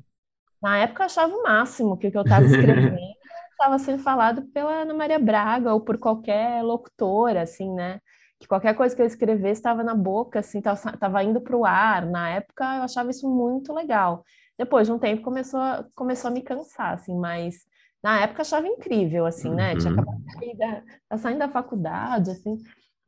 [0.61, 2.95] Na época eu achava o máximo que o que eu estava escrevendo
[3.51, 7.99] estava sendo falado pela Ana Maria Braga ou por qualquer locutora, assim, né?
[8.39, 12.05] Que qualquer coisa que eu escrevesse estava na boca, assim, estava indo para o ar.
[12.05, 14.23] Na época eu achava isso muito legal.
[14.57, 15.59] Depois de um tempo começou,
[15.95, 17.65] começou a me cansar, assim, mas
[18.03, 19.75] na época eu achava incrível, assim, né?
[19.75, 19.99] Tinha uhum.
[19.99, 22.57] acabado de sair da, saindo da faculdade, assim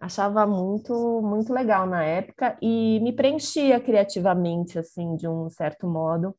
[0.02, 6.36] achava muito muito legal na época e me preenchia criativamente assim de um certo modo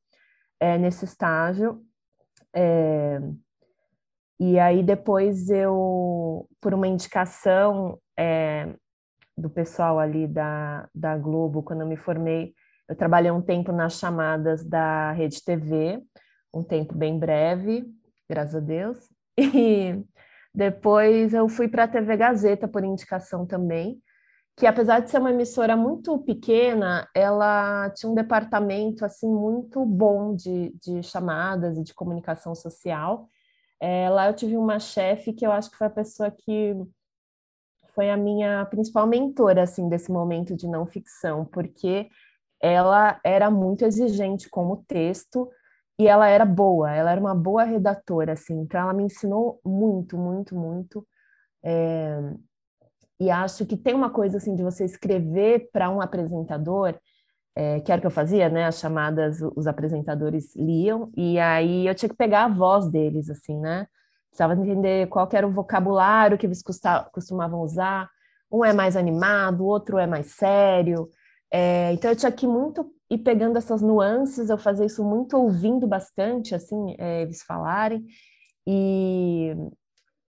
[0.60, 1.82] é, nesse estágio
[2.54, 3.20] É,
[4.44, 8.74] e aí depois eu, por uma indicação é,
[9.36, 12.52] do pessoal ali da, da Globo, quando eu me formei,
[12.88, 16.02] eu trabalhei um tempo nas chamadas da Rede TV,
[16.52, 17.84] um tempo bem breve,
[18.28, 18.98] graças a Deus.
[19.38, 20.04] E
[20.54, 24.02] depois eu fui para a TV Gazeta por indicação também,
[24.56, 30.34] que apesar de ser uma emissora muito pequena, ela tinha um departamento assim muito bom
[30.34, 33.28] de, de chamadas e de comunicação social.
[33.80, 36.76] É, lá eu tive uma chefe que eu acho que foi a pessoa que
[37.94, 42.08] foi a minha principal mentora assim desse momento de não ficção, porque
[42.60, 45.50] ela era muito exigente com o texto
[45.98, 50.16] e ela era boa, ela era uma boa redatora, assim, então ela me ensinou muito,
[50.18, 51.06] muito, muito.
[51.64, 52.18] É...
[53.20, 56.98] E acho que tem uma coisa assim de você escrever para um apresentador,
[57.54, 58.66] é, que era o que eu fazia, né?
[58.66, 63.58] As chamadas, os apresentadores liam, e aí eu tinha que pegar a voz deles, assim,
[63.60, 63.86] né?
[64.30, 66.62] Precisava entender qual era o vocabulário que eles
[67.12, 68.08] costumavam usar.
[68.50, 71.08] Um é mais animado, o outro é mais sério.
[71.52, 75.86] É, então eu tinha que muito ir pegando essas nuances, eu fazia isso muito ouvindo
[75.86, 78.06] bastante, assim, é, eles falarem,
[78.66, 79.54] e,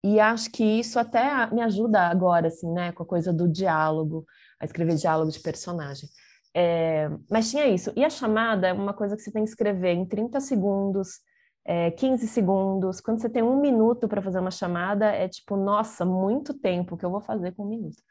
[0.04, 4.26] e acho que isso até me ajuda agora, assim, né, com a coisa do diálogo,
[4.60, 6.10] a escrever diálogo de personagem.
[6.56, 7.94] É, mas tinha isso.
[7.96, 11.20] E a chamada é uma coisa que você tem que escrever em 30 segundos,
[11.66, 13.00] é, 15 segundos.
[13.00, 17.06] Quando você tem um minuto para fazer uma chamada, é tipo, nossa, muito tempo que
[17.06, 18.02] eu vou fazer com um minuto.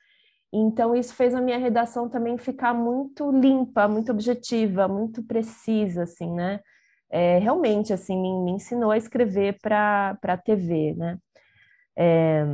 [0.53, 6.33] Então, isso fez a minha redação também ficar muito limpa, muito objetiva, muito precisa, assim,
[6.35, 6.61] né?
[7.11, 11.19] É, realmente, assim, me, me, ensinou a escrever para a TV, né?
[11.97, 12.45] É,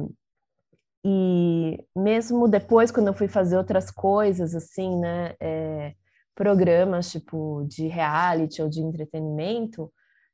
[1.05, 5.35] e mesmo depois, quando eu fui fazer outras coisas, assim, né?
[5.41, 5.95] É,
[6.35, 9.91] programas, tipo, de reality ou de entretenimento,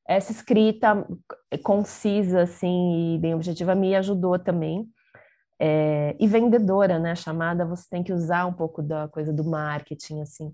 [0.07, 1.07] essa escrita
[1.63, 4.87] concisa, assim, e bem objetiva me ajudou também.
[5.65, 7.15] É, e vendedora, né?
[7.15, 10.53] Chamada, você tem que usar um pouco da coisa do marketing, assim.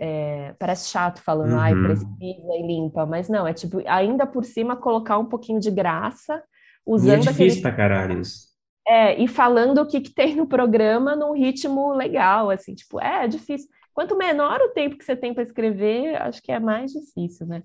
[0.00, 1.58] É, parece chato falando, uhum.
[1.58, 5.70] ai, precisa e limpa, mas não, é tipo, ainda por cima colocar um pouquinho de
[5.70, 6.42] graça,
[6.86, 7.08] usando.
[7.08, 7.60] E é difícil aquele...
[7.60, 8.48] pra caralho isso.
[8.86, 13.24] É, e falando o que, que tem no programa num ritmo legal, assim, tipo, é,
[13.24, 13.68] é difícil.
[13.92, 17.60] Quanto menor o tempo que você tem para escrever, acho que é mais difícil, né?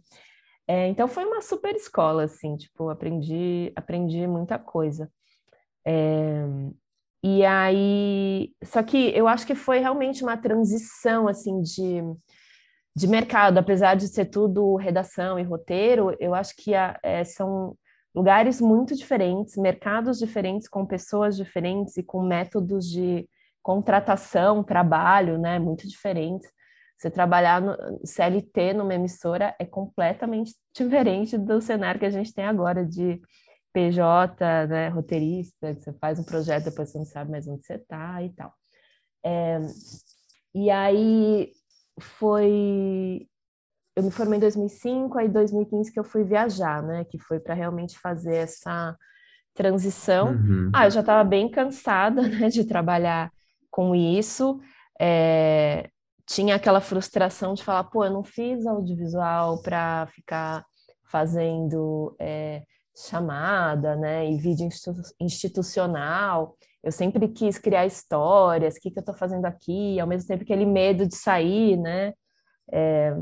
[0.67, 5.09] É, então foi uma super escola, assim, tipo, aprendi, aprendi muita coisa.
[5.85, 6.45] É,
[7.23, 12.01] e aí, só que eu acho que foi realmente uma transição assim de,
[12.95, 17.77] de mercado, apesar de ser tudo redação e roteiro, eu acho que a, é, são
[18.13, 23.27] lugares muito diferentes, mercados diferentes, com pessoas diferentes e com métodos de
[23.61, 26.51] contratação, trabalho, né, muito diferentes.
[26.97, 32.45] Você trabalhar no CLT numa emissora é completamente diferente do cenário que a gente tem
[32.45, 33.21] agora de
[33.73, 37.73] PJ, né, roteirista, que você faz um projeto, depois você não sabe mais onde você
[37.75, 38.53] está e tal.
[39.25, 39.59] É,
[40.53, 41.51] e aí
[41.99, 43.27] foi.
[43.95, 47.03] Eu me formei em 2005, aí 2015 que eu fui viajar, né?
[47.05, 48.97] Que foi para realmente fazer essa
[49.53, 50.31] transição.
[50.31, 50.71] Uhum.
[50.73, 53.31] Ah, eu já estava bem cansada, né, de trabalhar
[53.69, 54.59] com isso.
[54.99, 55.89] É,
[56.25, 60.63] tinha aquela frustração de falar, pô, eu não fiz audiovisual para ficar
[61.05, 62.63] fazendo é,
[62.95, 64.67] chamada, né, e vídeo
[65.19, 66.55] institucional.
[66.83, 70.43] Eu sempre quis criar histórias, o que, que eu estou fazendo aqui, ao mesmo tempo
[70.43, 72.13] aquele medo de sair, né,
[72.71, 73.15] é,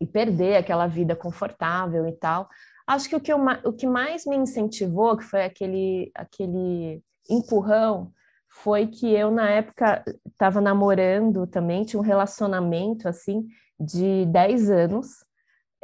[0.00, 2.48] e perder aquela vida confortável e tal.
[2.86, 8.12] Acho que o que, eu, o que mais me incentivou, que foi aquele, aquele empurrão,
[8.48, 13.46] foi que eu, na época, estava namorando também, tinha um relacionamento, assim,
[13.80, 15.08] de 10 anos,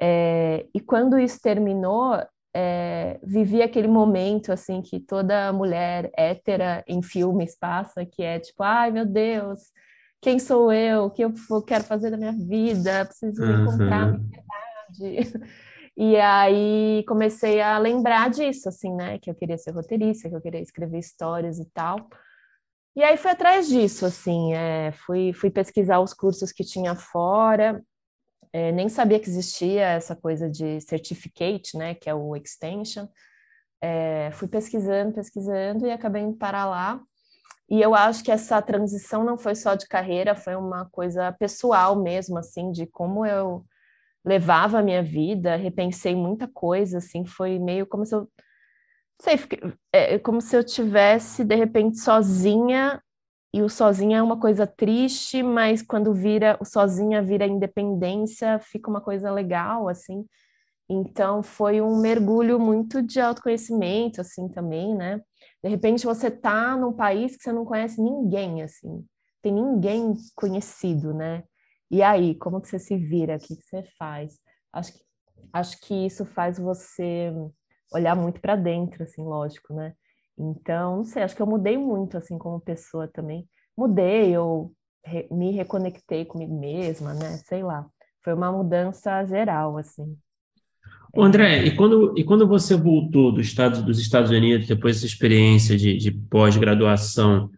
[0.00, 2.14] é, e quando isso terminou,
[2.54, 8.62] é, vivi aquele momento assim que toda mulher hétera em filmes passa, que é tipo,
[8.62, 9.70] ai meu Deus,
[10.20, 11.04] quem sou eu?
[11.04, 11.32] O que eu
[11.66, 13.06] quero fazer da minha vida?
[13.06, 13.62] Preciso uhum.
[13.62, 15.32] encontrar a minha verdade.
[15.96, 19.18] E aí comecei a lembrar disso, assim, né?
[19.18, 22.08] Que eu queria ser roteirista, que eu queria escrever histórias e tal.
[22.96, 27.82] E aí fui atrás disso, assim, é, fui, fui pesquisar os cursos que tinha fora,
[28.52, 33.06] é, nem sabia que existia essa coisa de certificate, né, que é o extension.
[33.80, 37.00] É, fui pesquisando, pesquisando e acabei indo parar lá.
[37.68, 41.94] E eu acho que essa transição não foi só de carreira, foi uma coisa pessoal
[41.94, 43.64] mesmo, assim, de como eu
[44.24, 48.28] levava a minha vida, repensei muita coisa, assim, foi meio como se eu,
[49.22, 49.38] sei,
[49.92, 53.00] é, como se eu tivesse de repente sozinha
[53.52, 58.88] e o sozinha é uma coisa triste, mas quando vira o sozinha vira independência, fica
[58.88, 60.24] uma coisa legal, assim.
[60.88, 65.20] Então foi um mergulho muito de autoconhecimento, assim, também, né?
[65.62, 69.04] De repente você tá num país que você não conhece ninguém, assim,
[69.42, 71.44] tem ninguém conhecido, né?
[71.90, 73.36] E aí, como que você se vira?
[73.36, 74.38] O que, que você faz?
[74.72, 75.00] Acho que,
[75.52, 77.32] acho que isso faz você
[77.92, 79.94] olhar muito para dentro, assim, lógico, né?
[80.40, 83.46] Então, não sei, acho que eu mudei muito, assim, como pessoa também.
[83.76, 84.72] Mudei, eu
[85.04, 87.36] re me reconectei comigo mesma, né?
[87.46, 87.86] Sei lá.
[88.24, 90.16] Foi uma mudança geral, assim.
[91.12, 95.06] Ô, André, e quando, e quando você voltou do Estado, dos Estados Unidos, depois dessa
[95.06, 97.50] experiência de, de pós-graduação,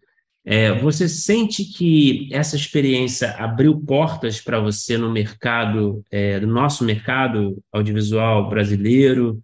[0.44, 6.84] é, você sente que essa experiência abriu portas para você no mercado, é, no nosso
[6.84, 9.40] mercado audiovisual brasileiro?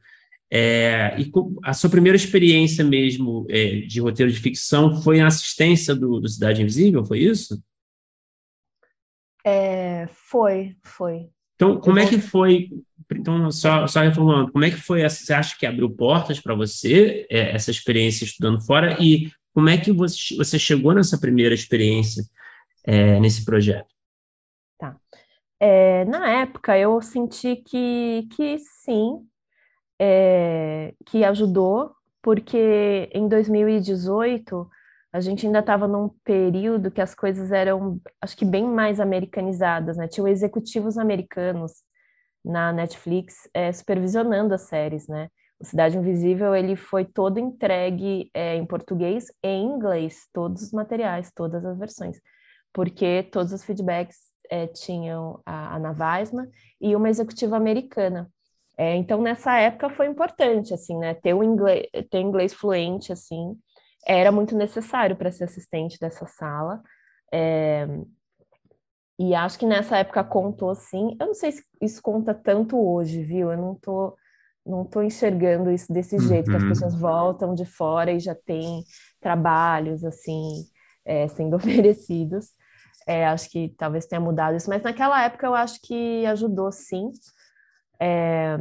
[0.51, 1.30] É, e
[1.62, 6.28] a sua primeira experiência mesmo é, de roteiro de ficção foi a assistência do, do
[6.28, 7.62] Cidade Invisível, foi isso?
[9.44, 11.28] É, foi, foi.
[11.55, 12.70] Então, como é que foi?
[13.12, 15.03] Então, só, só reformulando, como é que foi?
[15.03, 18.96] Você acha que abriu portas para você é, essa experiência estudando fora?
[19.01, 22.22] E como é que você, você chegou nessa primeira experiência
[22.84, 23.88] é, nesse projeto?
[24.78, 24.96] Tá.
[25.61, 29.26] É, na época, eu senti que, que sim,
[29.99, 31.92] é, que ajudou,
[32.22, 34.68] porque em 2018
[35.12, 39.96] a gente ainda estava num período que as coisas eram, acho que bem mais americanizadas,
[39.96, 40.07] né?
[40.07, 41.72] Tinham executivos americanos
[42.44, 45.28] na Netflix é, supervisionando as séries, né?
[45.61, 50.72] O Cidade Invisível ele foi todo entregue é, em português e em inglês, todos os
[50.72, 52.20] materiais, todas as versões,
[52.72, 54.18] porque todos os feedbacks
[54.51, 56.49] é, tinham a Ana Weisman
[56.80, 58.30] e uma executiva americana.
[58.79, 61.14] É, então nessa época foi importante assim, né?
[61.14, 63.59] Ter o inglês, ter inglês fluente assim
[64.07, 66.81] era muito necessário para ser assistente dessa sala.
[67.33, 67.87] É,
[69.18, 71.16] e acho que nessa época contou sim.
[71.20, 73.51] Eu não sei se isso conta tanto hoje, viu?
[73.51, 74.16] Eu não tô,
[74.64, 76.53] não tô enxergando isso desse jeito, uhum.
[76.53, 76.68] que as uhum.
[76.68, 78.85] pessoas voltam de fora e já tem
[79.20, 80.64] trabalhos assim
[81.05, 82.51] é, sendo oferecidos.
[83.09, 87.11] É, acho que talvez tenha mudado isso, mas naquela época eu acho que ajudou sim.
[88.01, 88.57] É,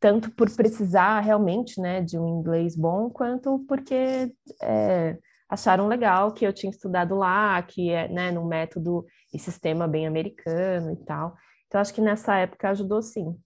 [0.00, 5.16] tanto por precisar realmente né, de um inglês bom, quanto porque é,
[5.48, 10.06] acharam legal que eu tinha estudado lá, que é né, num método e sistema bem
[10.06, 11.36] americano e tal.
[11.66, 13.36] Então, acho que nessa época ajudou sim.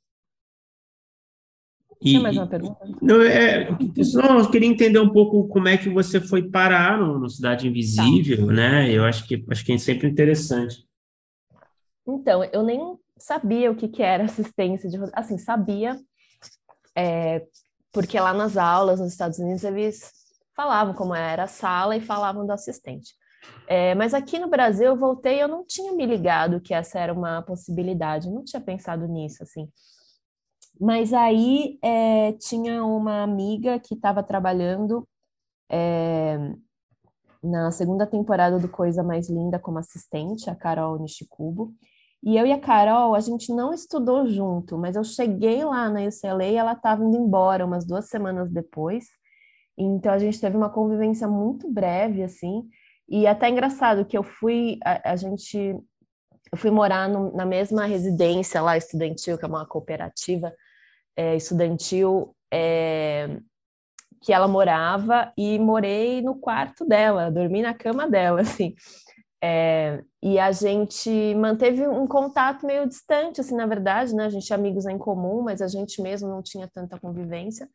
[2.00, 2.78] E, Tem mais uma pergunta?
[3.00, 3.70] Não, é,
[4.14, 7.68] não, eu queria entender um pouco como é que você foi parar no, no Cidade
[7.68, 8.52] Invisível, tá.
[8.52, 8.90] né?
[8.90, 10.86] Eu acho que acho que é sempre interessante.
[12.06, 15.98] Então, eu nem sabia o que, que era assistência de assim, sabia
[16.96, 17.46] é,
[17.92, 20.10] porque lá nas aulas nos Estados Unidos eles
[20.54, 23.14] falavam como era a sala e falavam do assistente.
[23.68, 27.12] É, mas aqui no Brasil eu voltei, eu não tinha me ligado que essa era
[27.12, 29.68] uma possibilidade, não tinha pensado nisso assim.
[30.80, 35.06] Mas aí é, tinha uma amiga que estava trabalhando
[35.70, 36.36] é,
[37.42, 41.72] na segunda temporada do Coisa Mais Linda como assistente, a Carol Nishikubo,
[42.22, 46.00] e eu e a Carol, a gente não estudou junto, mas eu cheguei lá na
[46.00, 49.06] UCLA e ela estava indo embora umas duas semanas depois.
[49.78, 52.68] Então a gente teve uma convivência muito breve, assim.
[53.08, 55.56] E até engraçado que eu fui, a, a gente,
[56.50, 60.52] eu fui morar no, na mesma residência lá estudantil, que é uma cooperativa
[61.16, 63.38] é, estudantil, é,
[64.20, 68.74] que ela morava, e morei no quarto dela, dormi na cama dela, assim.
[69.42, 74.26] É, e a gente manteve um contato meio distante, assim, na verdade, né?
[74.26, 77.68] A gente tinha amigos em comum, mas a gente mesmo não tinha tanta convivência.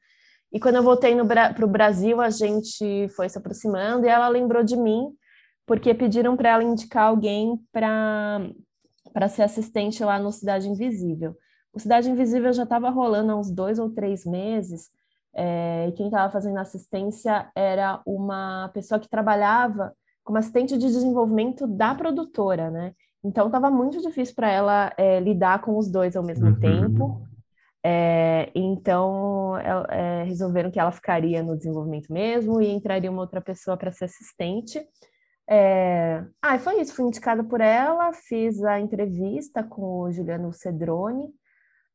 [0.52, 4.64] E quando eu voltei para o Brasil, a gente foi se aproximando e ela lembrou
[4.64, 5.14] de mim,
[5.66, 11.38] porque pediram para ela indicar alguém para ser assistente lá no Cidade Invisível.
[11.72, 14.90] O Cidade Invisível já estava rolando há uns dois ou três meses,
[15.34, 19.94] é, e quem estava fazendo assistência era uma pessoa que trabalhava
[20.32, 22.94] como assistente de desenvolvimento da produtora, né?
[23.22, 26.60] Então estava muito difícil para ela é, lidar com os dois ao mesmo uhum.
[26.60, 27.28] tempo.
[27.84, 33.76] É, então é, resolveram que ela ficaria no desenvolvimento mesmo e entraria uma outra pessoa
[33.76, 34.82] para ser assistente.
[35.50, 36.24] É...
[36.42, 41.28] Ah, foi isso, fui indicada por ela, fiz a entrevista com o Juliano Cedrone,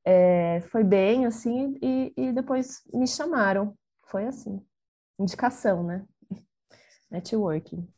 [0.04, 3.74] é, foi bem assim, e, e depois me chamaram.
[4.08, 4.62] Foi assim,
[5.18, 6.04] indicação, né?
[7.10, 7.95] Networking.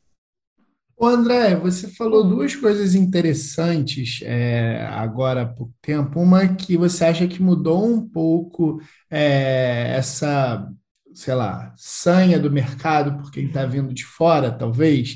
[1.01, 6.19] Ô André, você falou duas coisas interessantes é, agora há pouco tempo.
[6.19, 10.69] Uma que você acha que mudou um pouco é, essa,
[11.13, 15.15] sei lá, sanha do mercado por quem está vindo de fora, talvez.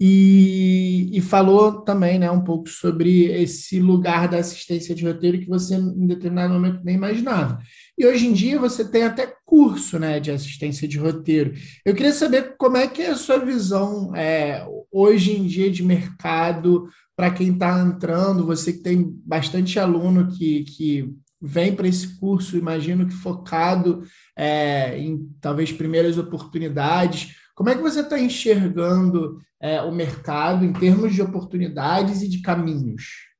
[0.00, 5.48] e, e, falou também né, um pouco sobre esse lugar da assistência de roteiro que
[5.48, 7.60] você em determinado momento nem imaginava.
[8.02, 11.54] E hoje em dia você tem até curso né, de assistência de roteiro.
[11.84, 15.84] Eu queria saber como é que é a sua visão é, hoje em dia de
[15.84, 22.18] mercado para quem está entrando, você que tem bastante aluno que, que vem para esse
[22.18, 24.02] curso, imagino que focado
[24.36, 27.36] é, em talvez primeiras oportunidades.
[27.54, 32.42] Como é que você está enxergando é, o mercado em termos de oportunidades e de
[32.42, 33.31] caminhos?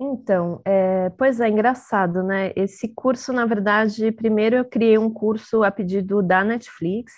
[0.00, 2.52] Então, é, pois é, engraçado, né?
[2.54, 7.12] Esse curso, na verdade, primeiro eu criei um curso a pedido da Netflix.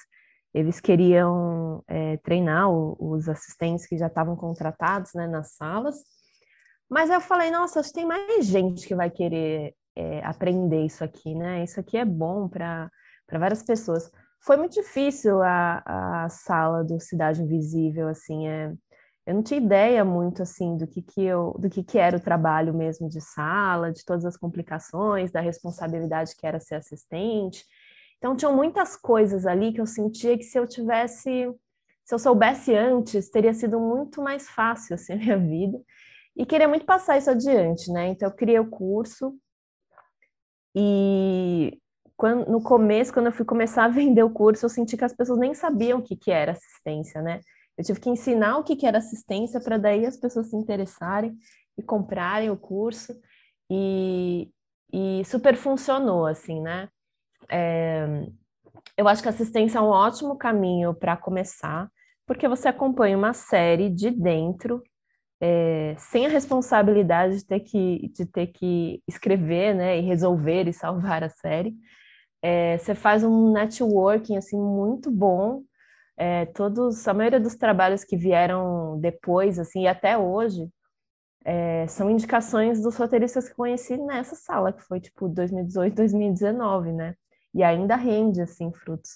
[0.54, 5.96] Eles queriam é, treinar o, os assistentes que já estavam contratados né, nas salas.
[6.88, 11.04] Mas eu falei, nossa, acho que tem mais gente que vai querer é, aprender isso
[11.04, 11.62] aqui, né?
[11.62, 12.90] Isso aqui é bom para
[13.30, 14.10] várias pessoas.
[14.42, 18.72] Foi muito difícil a, a sala do Cidade Invisível, assim, é,
[19.26, 22.20] eu não tinha ideia muito, assim, do que que eu, do que que era o
[22.20, 27.64] trabalho mesmo de sala, de todas as complicações, da responsabilidade que era ser assistente.
[28.18, 31.46] Então, tinham muitas coisas ali que eu sentia que se eu tivesse,
[32.04, 35.78] se eu soubesse antes, teria sido muito mais fácil, assim, a minha vida.
[36.36, 38.08] E queria muito passar isso adiante, né?
[38.08, 39.36] Então, eu criei o curso
[40.74, 41.78] e
[42.16, 45.14] quando, no começo, quando eu fui começar a vender o curso, eu senti que as
[45.14, 47.40] pessoas nem sabiam o que, que era assistência, né?
[47.80, 51.34] Eu tive que ensinar o que, que era assistência para daí as pessoas se interessarem
[51.78, 53.18] e comprarem o curso.
[53.70, 54.50] E,
[54.92, 56.90] e super funcionou, assim, né?
[57.50, 58.26] É,
[58.98, 61.88] eu acho que assistência é um ótimo caminho para começar,
[62.26, 64.82] porque você acompanha uma série de dentro,
[65.40, 70.72] é, sem a responsabilidade de ter que, de ter que escrever, né, e resolver e
[70.72, 71.74] salvar a série.
[72.42, 75.62] É, você faz um networking assim muito bom.
[76.22, 80.68] É, todos, a maioria dos trabalhos que vieram depois, assim, e até hoje,
[81.42, 87.14] é, são indicações dos roteiristas que conheci nessa sala, que foi tipo 2018, 2019, né?
[87.54, 89.12] E ainda rende assim frutos.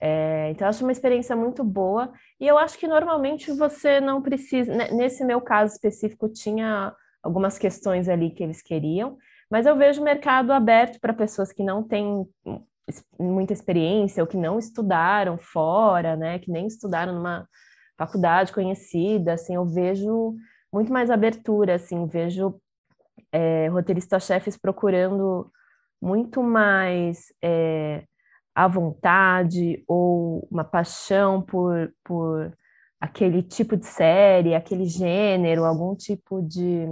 [0.00, 2.12] É, então, eu acho uma experiência muito boa.
[2.38, 4.72] E eu acho que normalmente você não precisa.
[4.72, 9.18] Né, nesse meu caso específico, tinha algumas questões ali que eles queriam,
[9.50, 12.24] mas eu vejo o mercado aberto para pessoas que não têm
[13.18, 17.46] muita experiência ou que não estudaram fora, né, que nem estudaram numa
[17.96, 20.34] faculdade conhecida, assim, eu vejo
[20.72, 22.60] muito mais abertura, assim, vejo
[23.32, 25.50] é, roteiristas-chefes procurando
[26.00, 28.04] muito mais é,
[28.54, 32.52] a vontade ou uma paixão por, por
[33.00, 36.86] aquele tipo de série, aquele gênero, algum tipo de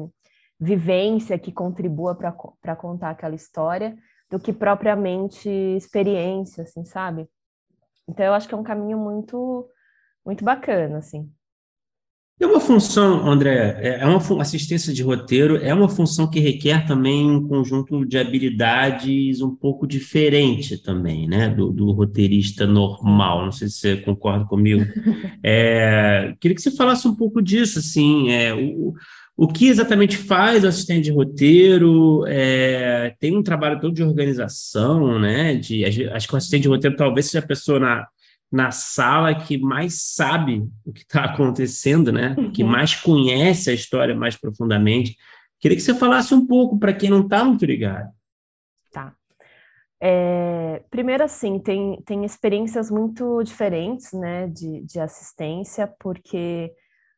[0.58, 3.96] vivência que contribua para contar aquela história
[4.30, 7.28] do que propriamente experiência, assim, sabe?
[8.08, 9.68] Então eu acho que é um caminho muito
[10.24, 11.30] muito bacana, assim.
[12.38, 16.86] É uma função, André, é, é uma assistência de roteiro, é uma função que requer
[16.86, 23.46] também um conjunto de habilidades um pouco diferente também, né, do, do roteirista normal.
[23.46, 24.84] Não sei se você concorda comigo.
[25.48, 28.94] É, queria que você falasse um pouco disso, assim, é, o,
[29.36, 32.24] o que exatamente faz o assistente de roteiro?
[32.26, 35.54] É, tem um trabalho todo de organização, né?
[35.56, 38.08] De, acho que o assistente de roteiro talvez seja a pessoa na,
[38.50, 42.34] na sala que mais sabe o que está acontecendo, né?
[42.38, 42.50] Uhum.
[42.50, 45.16] Que mais conhece a história mais profundamente.
[45.60, 48.10] Queria que você falasse um pouco para quem não está muito ligado.
[48.90, 49.14] Tá.
[50.00, 56.72] É, primeiro, assim, tem, tem experiências muito diferentes, né, de, de assistência, porque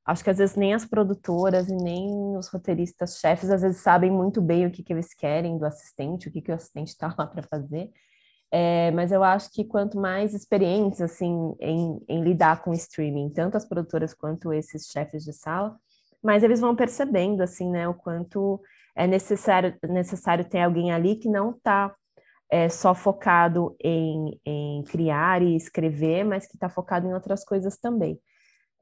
[0.08, 4.10] acho que às vezes nem as produtoras e nem os roteiristas chefes às vezes sabem
[4.10, 7.14] muito bem o que, que eles querem do assistente, o que, que o assistente está
[7.16, 7.90] lá para fazer.
[8.50, 13.58] É, mas eu acho que quanto mais experientes assim em, em, lidar com streaming, tanto
[13.58, 15.76] as produtoras quanto esses chefes de sala,
[16.22, 18.58] mais eles vão percebendo assim, né, o quanto
[18.96, 21.94] é necessário necessário ter alguém ali que não está
[22.50, 27.76] é, só focado em, em criar e escrever, mas que está focado em outras coisas
[27.76, 28.18] também.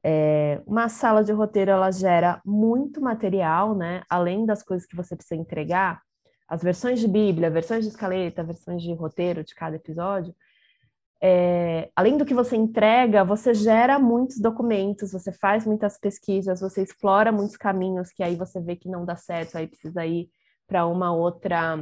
[0.05, 4.03] É, uma sala de roteiro ela gera muito material, né?
[4.09, 6.01] Além das coisas que você precisa entregar,
[6.49, 10.35] as versões de Bíblia, versões de escaleta, versões de roteiro de cada episódio.
[11.21, 16.83] É, além do que você entrega, você gera muitos documentos, você faz muitas pesquisas, você
[16.83, 20.29] explora muitos caminhos que aí você vê que não dá certo, aí precisa ir
[20.67, 21.79] para uma outra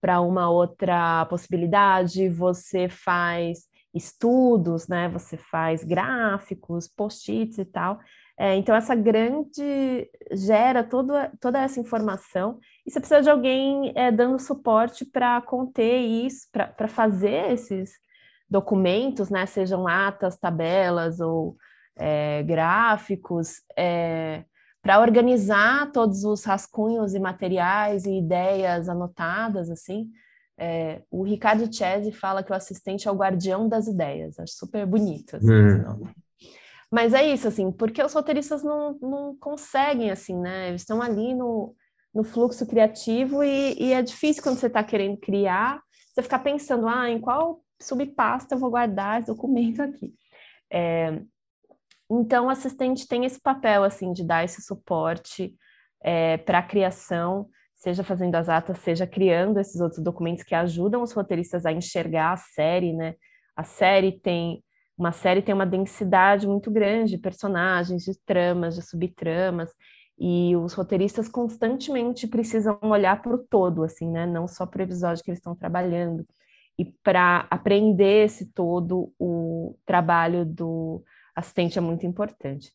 [0.00, 3.66] para uma outra possibilidade, você faz
[3.98, 5.08] estudos, né?
[5.10, 8.00] Você faz gráficos, post-its e tal.
[8.38, 14.12] É, então, essa grande gera todo, toda essa informação e você precisa de alguém é,
[14.12, 17.90] dando suporte para conter isso, para fazer esses
[18.48, 19.44] documentos, né?
[19.44, 21.56] Sejam atas, tabelas ou
[21.96, 24.44] é, gráficos, é,
[24.80, 30.08] para organizar todos os rascunhos e materiais e ideias anotadas, assim.
[30.58, 34.38] É, o Ricardo Chese fala que o assistente é o guardião das ideias.
[34.38, 35.66] Acho super bonito assim, hum.
[35.66, 36.10] esse nome.
[36.90, 40.70] Mas é isso, assim, porque os roteiristas não, não conseguem, assim, né?
[40.70, 41.74] Eles estão ali no,
[42.14, 45.82] no fluxo criativo e, e é difícil quando você está querendo criar,
[46.12, 50.14] você ficar pensando, ah, em qual subpasta eu vou guardar esse documento aqui.
[50.72, 51.20] É,
[52.10, 55.54] então, o assistente tem esse papel, assim, de dar esse suporte
[56.02, 57.48] é, para a criação,
[57.78, 62.32] seja fazendo as atas, seja criando esses outros documentos que ajudam os roteiristas a enxergar
[62.32, 63.14] a série, né?
[63.56, 64.62] A série tem
[64.96, 69.70] uma série tem uma densidade muito grande de personagens, de tramas, de subtramas,
[70.18, 74.26] e os roteiristas constantemente precisam olhar para o todo, assim, né?
[74.26, 76.26] Não só para o episódio que eles estão trabalhando.
[76.76, 81.00] E para aprender esse todo, o trabalho do
[81.34, 82.72] assistente é muito importante.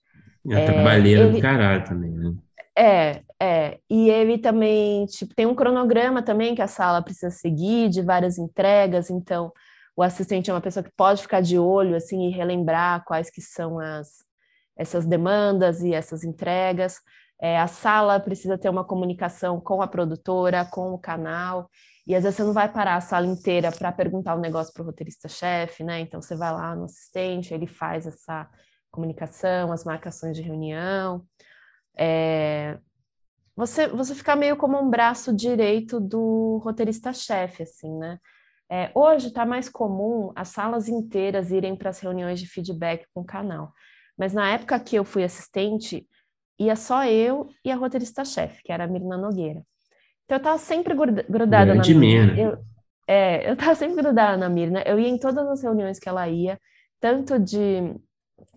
[0.50, 1.34] É, é trabalheira ele...
[1.34, 2.34] do caralho também, né?
[2.78, 3.80] É, é.
[3.90, 8.38] E ele também, tipo, tem um cronograma também que a sala precisa seguir de várias
[8.38, 9.52] entregas, então
[9.96, 13.42] o assistente é uma pessoa que pode ficar de olho assim e relembrar quais que
[13.42, 14.24] são as
[14.76, 17.00] essas demandas e essas entregas.
[17.40, 21.70] É, a sala precisa ter uma comunicação com a produtora, com o canal,
[22.08, 24.74] e às vezes você não vai parar a sala inteira para perguntar o um negócio
[24.74, 26.00] para o roteirista-chefe, né?
[26.00, 28.50] Então você vai lá no assistente, ele faz essa
[28.92, 31.24] comunicação, as marcações de reunião.
[31.98, 32.78] É...
[33.56, 38.20] Você, você fica meio como um braço direito do roteirista-chefe, assim, né?
[38.72, 43.22] É, hoje está mais comum as salas inteiras irem para as reuniões de feedback com
[43.22, 43.72] o canal.
[44.18, 46.08] Mas na época que eu fui assistente,
[46.60, 49.64] ia só eu e a roteirista-chefe, que era a Mirna Nogueira.
[50.26, 52.40] Então eu estava sempre grudada na Mirna.
[52.40, 52.58] Eu,
[53.08, 54.82] é, eu estava sempre grudada na Mirna.
[54.86, 56.60] Eu ia em todas as reuniões que ela ia,
[57.00, 57.94] tanto de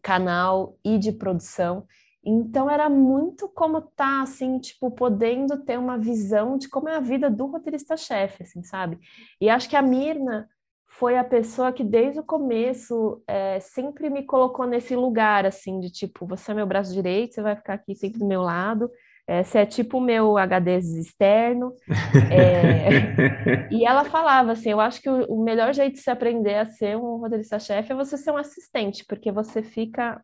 [0.03, 1.87] canal e de produção.
[2.27, 7.01] Então era muito como tá assim, tipo, podendo ter uma visão de como é a
[7.01, 8.99] vida do roteirista-chefe, assim, sabe?
[9.41, 10.49] E acho que a Mirna
[10.89, 15.91] foi a pessoa que desde o começo é, sempre me colocou nesse lugar, assim, de
[15.91, 18.89] tipo, você é meu braço direito, você vai ficar aqui sempre do meu lado,
[19.29, 21.73] é, você é tipo o meu HD externo.
[22.33, 23.69] É...
[23.71, 26.65] e ela falava assim: eu acho que o, o melhor jeito de se aprender a
[26.65, 30.21] ser um roteirista-chefe é você ser um assistente, porque você fica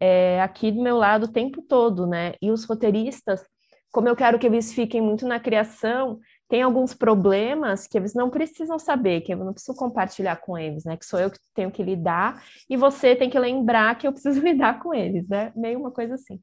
[0.00, 2.32] é, aqui do meu lado o tempo todo, né?
[2.40, 3.44] E os roteiristas,
[3.92, 8.30] como eu quero que eles fiquem muito na criação, tem alguns problemas que eles não
[8.30, 10.96] precisam saber, que eu não preciso compartilhar com eles, né?
[10.96, 14.40] Que sou eu que tenho que lidar e você tem que lembrar que eu preciso
[14.42, 15.52] lidar com eles, né?
[15.54, 16.40] Meio uma coisa assim.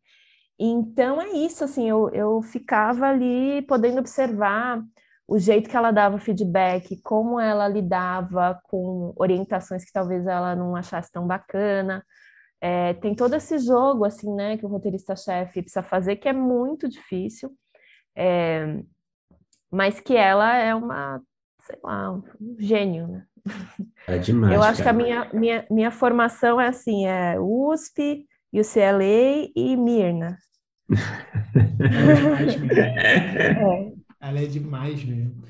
[0.60, 4.82] Então é isso, assim, eu, eu ficava ali podendo observar
[5.28, 10.76] o jeito que ela dava feedback, como ela lidava com orientações que talvez ela não
[10.76, 12.04] achasse tão bacana,
[12.62, 16.90] é, tem todo esse jogo, assim, né, que o roteirista-chefe precisa fazer, que é muito
[16.90, 17.52] difícil,
[18.16, 18.82] é,
[19.72, 21.22] mas que ela é uma,
[21.62, 22.24] sei lá, um
[22.60, 23.26] gênio, né?
[24.08, 24.54] É demais.
[24.54, 24.96] Eu acho cara.
[24.96, 30.38] que a minha, minha, minha formação é assim, é USP, UCLA e Mirna.
[32.72, 33.92] é.
[34.20, 35.44] Ela é demais mesmo.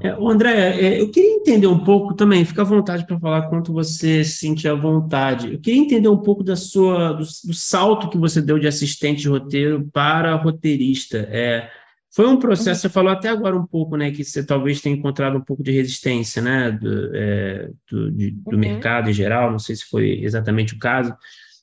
[0.00, 3.72] É, André, é, eu queria entender um pouco também, fica à vontade para falar quanto
[3.72, 5.52] você se sente à vontade.
[5.52, 9.22] Eu queria entender um pouco da sua, do, do salto que você deu de assistente
[9.22, 11.18] de roteiro para roteirista.
[11.30, 11.70] É,
[12.14, 15.36] foi um processo, você falou até agora um pouco, né, que você talvez tenha encontrado
[15.36, 18.58] um pouco de resistência, né, do, é, do, de, do uhum.
[18.58, 21.14] mercado em geral, não sei se foi exatamente o caso.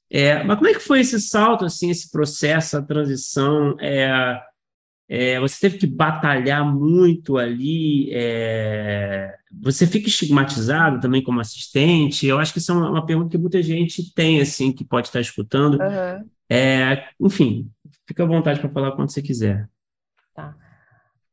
[0.09, 3.77] É, mas como é que foi esse salto, assim, esse processo, a transição?
[3.79, 4.41] É,
[5.13, 12.25] é, você teve que batalhar muito ali, é, você fica estigmatizado também como assistente?
[12.25, 15.19] Eu acho que isso é uma, pergunta que muita gente tem, assim, que pode estar
[15.19, 15.73] escutando.
[15.73, 16.29] Uhum.
[16.49, 17.69] É, enfim,
[18.07, 19.69] fica à vontade para falar quando você quiser.
[20.33, 20.55] Tá.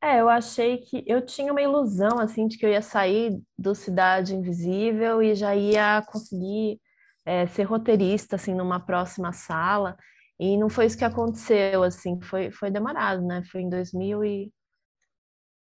[0.02, 3.76] É, eu achei que eu tinha uma ilusão, assim, de que eu ia sair do
[3.76, 6.80] Cidade Invisível e já ia conseguir
[7.24, 9.96] é, ser roteirista, assim, numa próxima sala.
[10.38, 13.42] E não foi isso que aconteceu, assim, foi, foi demorado, né?
[13.50, 14.52] Foi em 2000 e...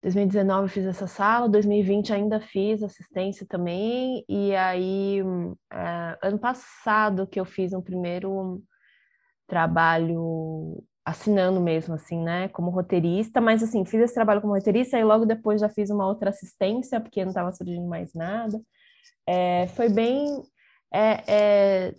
[0.01, 5.19] 2019 eu fiz essa sala, 2020 ainda fiz assistência também, e aí
[5.73, 8.61] é, ano passado que eu fiz um primeiro
[9.47, 15.03] trabalho assinando mesmo, assim, né, como roteirista, mas assim, fiz esse trabalho como roteirista e
[15.03, 18.61] logo depois já fiz uma outra assistência, porque não estava surgindo mais nada.
[19.27, 20.43] É, foi bem
[20.93, 21.95] é, é,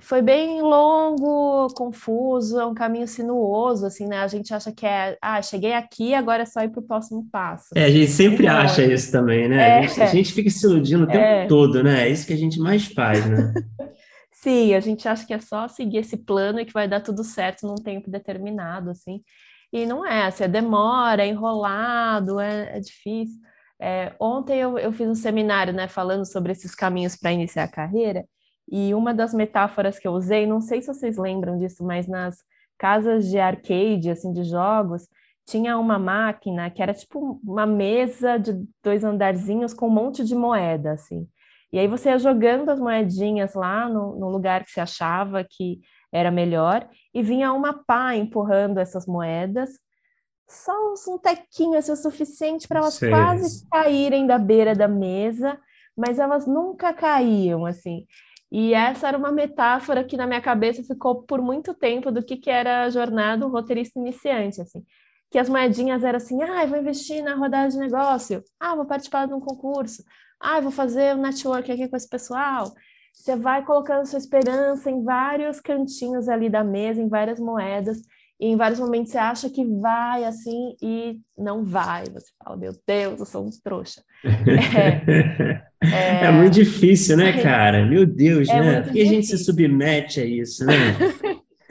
[0.00, 4.20] foi bem longo, confuso, é um caminho sinuoso, assim, né?
[4.20, 7.26] A gente acha que é, ah, cheguei aqui, agora é só ir para o próximo
[7.32, 7.68] passo.
[7.74, 9.56] É, a gente sempre acha isso também, né?
[9.56, 11.46] É, a, gente, a, gente, fica se iludindo o tempo é.
[11.46, 12.06] todo, né?
[12.06, 13.54] É isso que a gente mais faz, né?
[14.32, 17.24] Sim, a gente acha que é só seguir esse plano e que vai dar tudo
[17.24, 19.22] certo num tempo determinado, assim.
[19.72, 23.40] E não é, assim, é demora, é enrolado, é, é difícil.
[23.80, 27.68] É, ontem eu, eu fiz um seminário, né, falando sobre esses caminhos para iniciar a
[27.68, 28.24] carreira,
[28.68, 32.38] e uma das metáforas que eu usei, não sei se vocês lembram disso, mas nas
[32.78, 35.08] casas de arcade, assim, de jogos,
[35.46, 40.34] tinha uma máquina que era tipo uma mesa de dois andarzinhos com um monte de
[40.34, 41.28] moeda, assim.
[41.72, 45.80] E aí você ia jogando as moedinhas lá no, no lugar que você achava que
[46.12, 49.70] era melhor, e vinha uma pá empurrando essas moedas,
[50.48, 50.72] só
[51.08, 53.10] um tequinho assim, o suficiente para elas Sei.
[53.10, 55.58] quase caírem da beira da mesa,
[55.96, 58.06] mas elas nunca caíam, assim.
[58.50, 62.36] E essa era uma metáfora que na minha cabeça ficou por muito tempo do que,
[62.36, 64.84] que era a jornada do roteirista iniciante, assim.
[65.30, 69.26] Que as moedinhas eram assim, ah, vou investir na rodada de negócio, ah, vou participar
[69.26, 70.04] de um concurso,
[70.40, 72.72] ah, vou fazer um network aqui com esse pessoal.
[73.12, 77.98] Você vai colocando sua esperança em vários cantinhos ali da mesa, em várias moedas,
[78.38, 82.04] e em vários momentos você acha que vai assim e não vai.
[82.04, 84.02] Você fala, meu Deus, eu sou um trouxa.
[85.78, 86.24] É, é...
[86.24, 87.84] é muito difícil, né, cara?
[87.84, 88.80] Meu Deus, é né?
[88.80, 90.72] Por que a gente se submete a isso, né?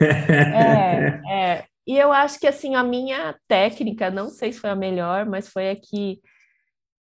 [0.00, 1.64] é, é.
[1.84, 5.48] E eu acho que assim, a minha técnica, não sei se foi a melhor, mas
[5.48, 6.20] foi a que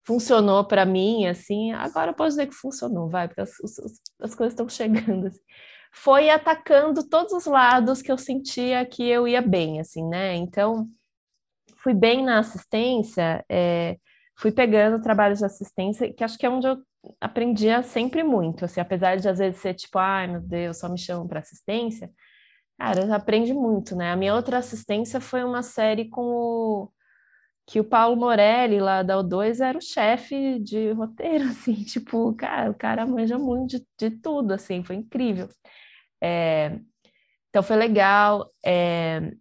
[0.05, 3.79] funcionou para mim, assim, agora eu posso dizer que funcionou, vai, porque as, as,
[4.21, 5.27] as coisas estão chegando.
[5.27, 5.39] Assim
[5.91, 10.35] foi atacando todos os lados que eu sentia que eu ia bem, assim, né?
[10.35, 10.85] Então,
[11.77, 13.97] fui bem na assistência, é,
[14.37, 16.77] fui pegando trabalhos de assistência, que acho que é onde eu
[17.19, 20.97] aprendia sempre muito, assim, apesar de às vezes ser tipo, ai meu Deus, só me
[20.97, 22.11] chamam para assistência,
[22.77, 24.11] cara, aprende muito, né?
[24.11, 26.91] A minha outra assistência foi uma série com o
[27.67, 32.71] que o Paulo Morelli, lá da O2, era o chefe de roteiro, assim, tipo, cara,
[32.71, 35.47] o cara manja muito de, de tudo, assim, foi incrível.
[36.21, 36.79] É,
[37.49, 38.49] então foi legal.
[38.65, 39.31] É,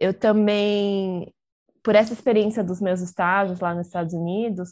[0.00, 1.32] eu também,
[1.82, 4.70] por essa experiência dos meus estágios lá nos Estados Unidos,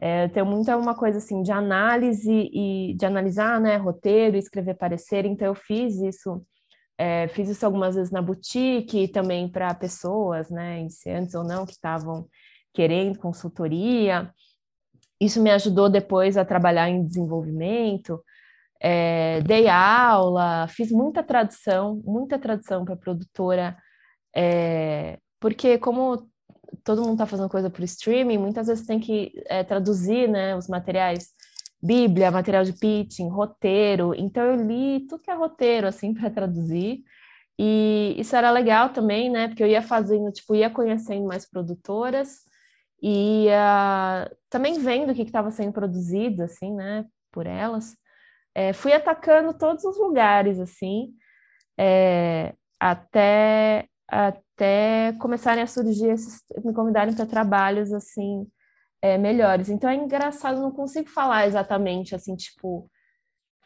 [0.00, 4.74] é, eu tenho muita uma coisa assim de análise e de analisar, né, roteiro, escrever
[4.74, 5.24] parecer.
[5.24, 6.40] Então eu fiz isso,
[6.96, 11.66] é, fiz isso algumas vezes na boutique e também para pessoas, né, iniciantes ou não,
[11.66, 12.28] que estavam
[12.72, 14.32] querendo consultoria.
[15.20, 18.22] Isso me ajudou depois a trabalhar em desenvolvimento
[18.80, 23.76] é, dei aula, fiz muita tradução, muita tradução para produtora,
[24.34, 26.28] é, porque como
[26.84, 30.68] todo mundo está fazendo coisa por streaming, muitas vezes tem que é, traduzir né, os
[30.68, 31.28] materiais,
[31.82, 37.02] Bíblia, material de pitching, roteiro, então eu li tudo que é roteiro, assim, para traduzir,
[37.58, 42.46] e isso era legal também, né, porque eu ia fazendo, tipo, ia conhecendo mais produtoras,
[43.02, 47.94] e ia também vendo o que estava sendo produzido, assim, né, por elas,
[48.58, 51.14] é, fui atacando todos os lugares, assim,
[51.78, 58.48] é, até, até começarem a surgir esses, me convidarem para trabalhos, assim,
[59.00, 59.68] é, melhores.
[59.68, 62.90] Então é engraçado, não consigo falar exatamente, assim, tipo,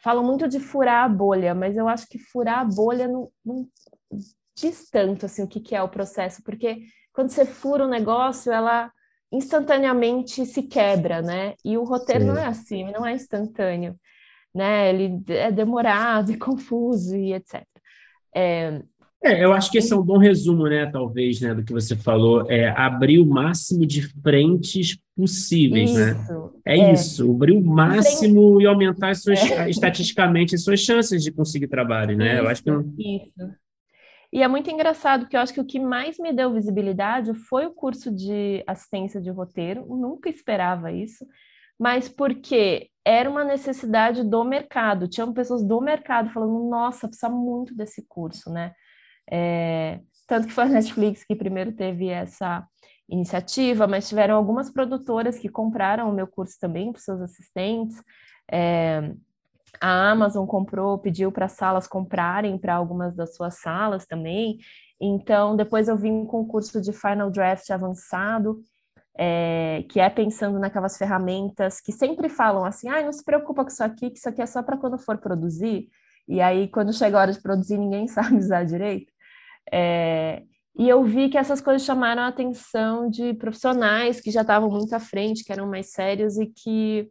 [0.03, 3.67] falam muito de furar a bolha, mas eu acho que furar a bolha não, não
[4.55, 6.83] diz tanto, assim, o que, que é o processo, porque
[7.15, 8.93] quando você fura um negócio, ela
[9.33, 11.55] instantaneamente se quebra, né?
[11.65, 12.29] E o roteiro Sim.
[12.29, 13.99] não é assim, não é instantâneo
[14.55, 14.91] né?
[14.91, 17.65] Ele é demorado e confuso e etc.
[18.35, 18.83] É,
[19.25, 21.95] é, eu acho que esse é um bom resumo, né, talvez, né, do que você
[21.95, 26.11] falou, é abrir o máximo de frentes possíveis, né?
[26.11, 26.51] isso, né?
[26.67, 29.69] É, é, isso, abrir o máximo e aumentar as suas, é.
[29.71, 32.35] estatisticamente as suas chances de conseguir trabalho, né?
[32.35, 33.55] Isso, eu acho que isso.
[34.33, 37.67] E é muito engraçado, porque eu acho que o que mais me deu visibilidade foi
[37.67, 41.25] o curso de assistência de roteiro, eu nunca esperava isso,
[41.83, 45.09] mas porque era uma necessidade do mercado.
[45.09, 48.73] Tinham pessoas do mercado falando, nossa, precisa muito desse curso, né?
[49.29, 52.65] É, tanto que foi a Netflix que primeiro teve essa
[53.09, 58.01] iniciativa, mas tiveram algumas produtoras que compraram o meu curso também para seus assistentes.
[58.49, 59.13] É,
[59.81, 64.59] a Amazon comprou, pediu para salas comprarem para algumas das suas salas também.
[65.01, 68.63] Então, depois eu vim com o curso de Final Draft avançado,
[69.17, 73.71] é, que é pensando naquelas ferramentas que sempre falam assim, ah, não se preocupa com
[73.71, 75.89] isso aqui, que isso aqui é só para quando for produzir,
[76.29, 79.13] e aí quando chega a hora de produzir ninguém sabe usar direito.
[79.73, 80.43] É,
[80.77, 84.95] e eu vi que essas coisas chamaram a atenção de profissionais que já estavam muito
[84.95, 87.11] à frente, que eram mais sérios e que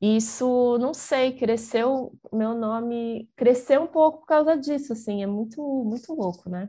[0.00, 5.62] isso, não sei, cresceu, meu nome cresceu um pouco por causa disso, assim, é muito,
[5.62, 6.68] muito louco, né?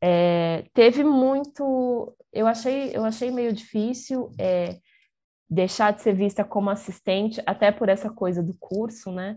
[0.00, 4.76] É, teve muito, eu achei, eu achei meio difícil é,
[5.48, 9.36] deixar de ser vista como assistente, até por essa coisa do curso, né?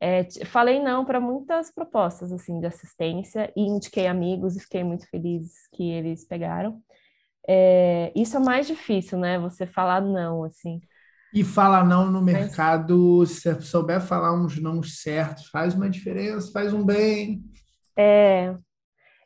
[0.00, 5.08] É, falei não para muitas propostas assim de assistência e indiquei amigos e fiquei muito
[5.08, 6.82] feliz que eles pegaram.
[7.48, 9.38] É, isso é mais difícil, né?
[9.38, 10.80] Você falar não, assim.
[11.32, 13.42] E falar não no mercado, Mas...
[13.42, 17.42] se souber falar uns não certos, faz uma diferença, faz um bem.
[17.96, 18.54] É,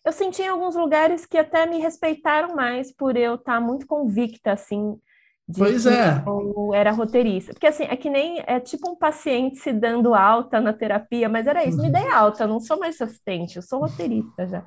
[0.09, 4.53] eu senti em alguns lugares que até me respeitaram mais por eu estar muito convicta,
[4.53, 4.99] assim,
[5.47, 6.23] de pois é.
[6.27, 7.53] eu era roteirista.
[7.53, 11.47] Porque, assim, é que nem, é tipo um paciente se dando alta na terapia, mas
[11.47, 14.65] era isso, me dei alta, não sou mais assistente, eu sou roteirista já.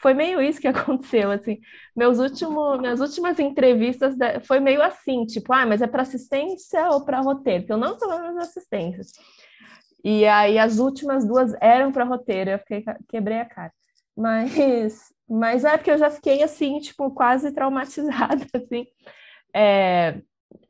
[0.00, 1.58] Foi meio isso que aconteceu, assim,
[1.96, 4.14] meus últimos, minhas últimas entrevistas
[4.46, 7.62] foi meio assim, tipo, ah, mas é para assistência ou para roteiro?
[7.62, 9.10] Porque eu não estou nas assistências.
[10.04, 13.72] E aí as últimas duas eram para roteiro, eu fiquei, quebrei a cara.
[14.16, 18.86] Mas, mas é porque eu já fiquei assim, tipo, quase traumatizada, assim.
[19.54, 20.20] É,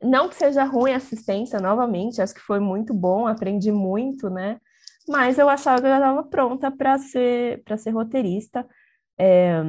[0.01, 4.59] não que seja ruim a assistência, novamente, acho que foi muito bom, aprendi muito, né?
[5.07, 8.67] Mas eu achava que eu já estava pronta para ser, ser roteirista.
[9.19, 9.61] É,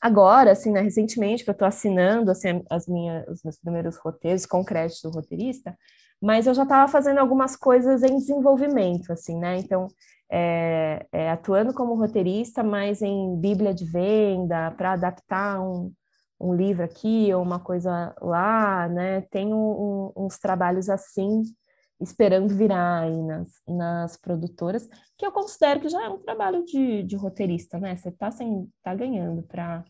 [0.00, 4.46] agora, assim, né, recentemente, que eu estou assinando assim, as minhas, os meus primeiros roteiros
[4.46, 5.76] com crédito roteirista,
[6.22, 9.58] mas eu já estava fazendo algumas coisas em desenvolvimento, assim, né?
[9.58, 9.88] Então,
[10.36, 15.92] é, é, atuando como roteirista, mas em bíblia de venda, para adaptar um,
[16.40, 19.20] um livro aqui ou uma coisa lá, né?
[19.30, 21.44] Tenho um, uns trabalhos assim,
[22.00, 27.04] esperando virar aí nas, nas produtoras, que eu considero que já é um trabalho de,
[27.04, 27.94] de roteirista, né?
[27.94, 28.28] Você está
[28.82, 29.84] tá ganhando para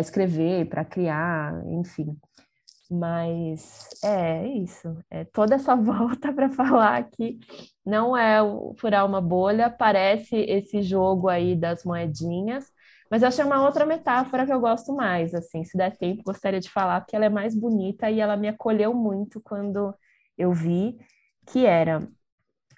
[0.00, 2.18] escrever, para criar, enfim.
[2.90, 7.38] Mas é isso, é toda essa volta para falar que
[7.84, 8.38] não é
[8.78, 12.64] furar uma bolha, parece esse jogo aí das moedinhas,
[13.10, 16.60] mas eu achei uma outra metáfora que eu gosto mais, assim, se der tempo, gostaria
[16.60, 19.94] de falar, porque ela é mais bonita e ela me acolheu muito quando
[20.36, 20.96] eu vi,
[21.46, 22.06] que era,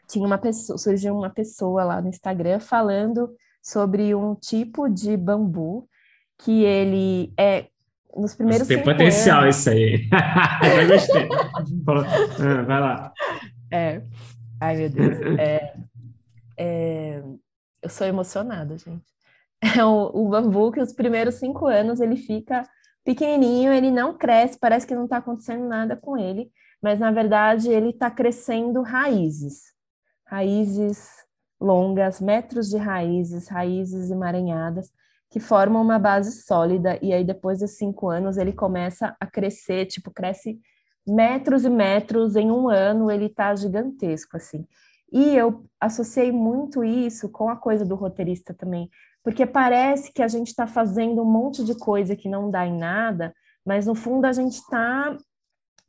[0.08, 5.88] tinha uma pessoa, surgiu uma pessoa lá no Instagram falando sobre um tipo de bambu
[6.38, 7.68] que ele é
[8.18, 9.56] nos primeiros Tem potencial anos...
[9.56, 10.08] isso aí.
[10.10, 11.28] Já gostei.
[11.30, 13.12] Ah, vai lá.
[13.70, 14.02] É.
[14.60, 15.38] Ai, meu Deus.
[15.38, 15.74] É,
[16.56, 17.22] é...
[17.82, 19.04] Eu sou emocionada, gente.
[19.60, 22.62] É o, o bambu que os primeiros cinco anos ele fica
[23.04, 26.50] pequenininho, ele não cresce, parece que não está acontecendo nada com ele,
[26.82, 29.72] mas na verdade ele está crescendo raízes,
[30.26, 31.08] raízes
[31.60, 34.92] longas, metros de raízes, raízes emaranhadas,
[35.30, 39.86] que formam uma base sólida, e aí depois de cinco anos ele começa a crescer,
[39.86, 40.58] tipo, cresce
[41.06, 44.66] metros e metros em um ano, ele tá gigantesco, assim.
[45.12, 48.90] E eu associei muito isso com a coisa do roteirista também,
[49.24, 52.76] porque parece que a gente está fazendo um monte de coisa que não dá em
[52.76, 55.16] nada, mas no fundo a gente está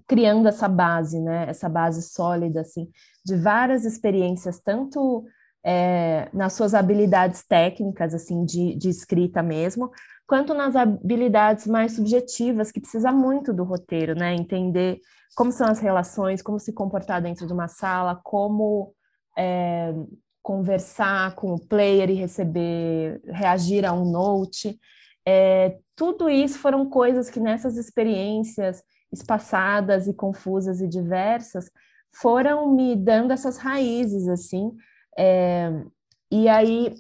[0.08, 1.46] criando essa base, né?
[1.48, 2.90] Essa base sólida, assim,
[3.24, 5.24] de várias experiências, tanto
[5.64, 9.92] é, nas suas habilidades técnicas, assim, de, de escrita mesmo,
[10.28, 14.36] quanto nas habilidades mais subjetivas, que precisa muito do roteiro, né?
[14.36, 15.00] Entender
[15.36, 18.94] como são as relações, como se comportar dentro de uma sala, como
[19.38, 19.94] é,
[20.42, 24.80] conversar com o player e receber, reagir a um note.
[25.28, 28.82] É, tudo isso foram coisas que nessas experiências
[29.12, 31.70] espaçadas e confusas e diversas
[32.12, 34.72] foram me dando essas raízes, assim,
[35.20, 35.70] é,
[36.32, 36.96] e aí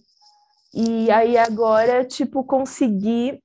[0.73, 3.41] e aí agora, tipo, conseguir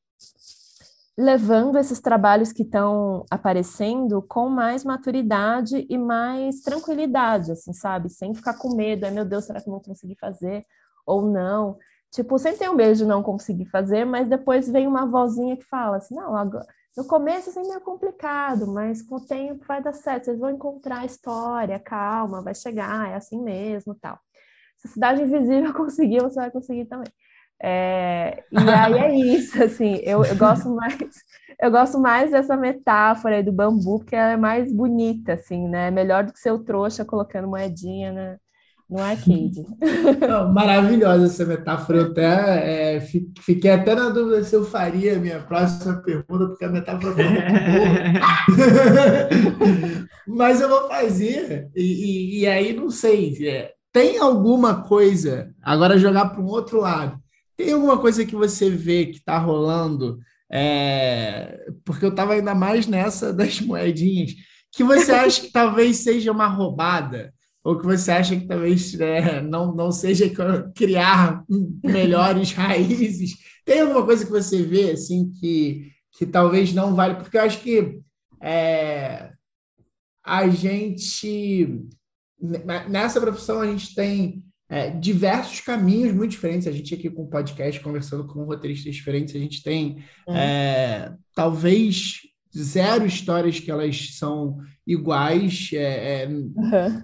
[1.16, 8.10] levando esses trabalhos que estão aparecendo com mais maturidade e mais tranquilidade, assim, sabe?
[8.10, 10.66] Sem ficar com medo, ai meu Deus, será que eu vou conseguir fazer
[11.06, 11.78] ou não?
[12.10, 15.64] Tipo, sempre tem um medo de não conseguir fazer, mas depois vem uma vozinha que
[15.64, 16.66] fala assim, não, agora,
[16.96, 20.50] no começo assim, é meio complicado, mas com o tempo vai dar certo, vocês vão
[20.50, 24.18] encontrar a história, calma, vai chegar, é assim mesmo, tal.
[24.84, 27.08] Se a Cidade Invisível conseguiu, você vai conseguir também.
[27.62, 30.98] É, e aí é isso, assim, eu, eu, gosto mais,
[31.62, 35.90] eu gosto mais dessa metáfora do bambu, porque ela é mais bonita, assim, né?
[35.90, 38.36] Melhor do que ser o trouxa colocando moedinha né?
[38.88, 39.64] no arcade.
[40.28, 41.98] Não, maravilhosa essa metáfora.
[41.98, 46.64] Eu até é, fiquei até na dúvida se eu faria a minha próxima pergunta, porque
[46.64, 47.94] a metáfora foi muito boa.
[50.26, 53.36] Mas eu vou fazer, e, e, e aí não sei.
[53.46, 57.16] É, tem alguma coisa, agora jogar para um outro lado,
[57.56, 60.18] tem alguma coisa que você vê que está rolando?
[60.50, 64.32] É, porque eu estava ainda mais nessa das moedinhas,
[64.72, 67.32] que você acha que talvez seja uma roubada,
[67.62, 70.28] ou que você acha que talvez é, não, não seja
[70.74, 71.44] criar
[71.84, 73.36] melhores raízes.
[73.64, 77.14] Tem alguma coisa que você vê assim que, que talvez não vale?
[77.14, 78.00] Porque eu acho que
[78.42, 79.30] é,
[80.24, 81.86] a gente
[82.88, 86.66] nessa profissão a gente tem é, diversos caminhos muito diferentes.
[86.66, 90.36] A gente aqui com o podcast, conversando com roteiristas diferentes, a gente tem uhum.
[90.36, 92.20] é, talvez
[92.56, 95.70] zero histórias que elas são iguais.
[95.72, 97.02] É, uhum.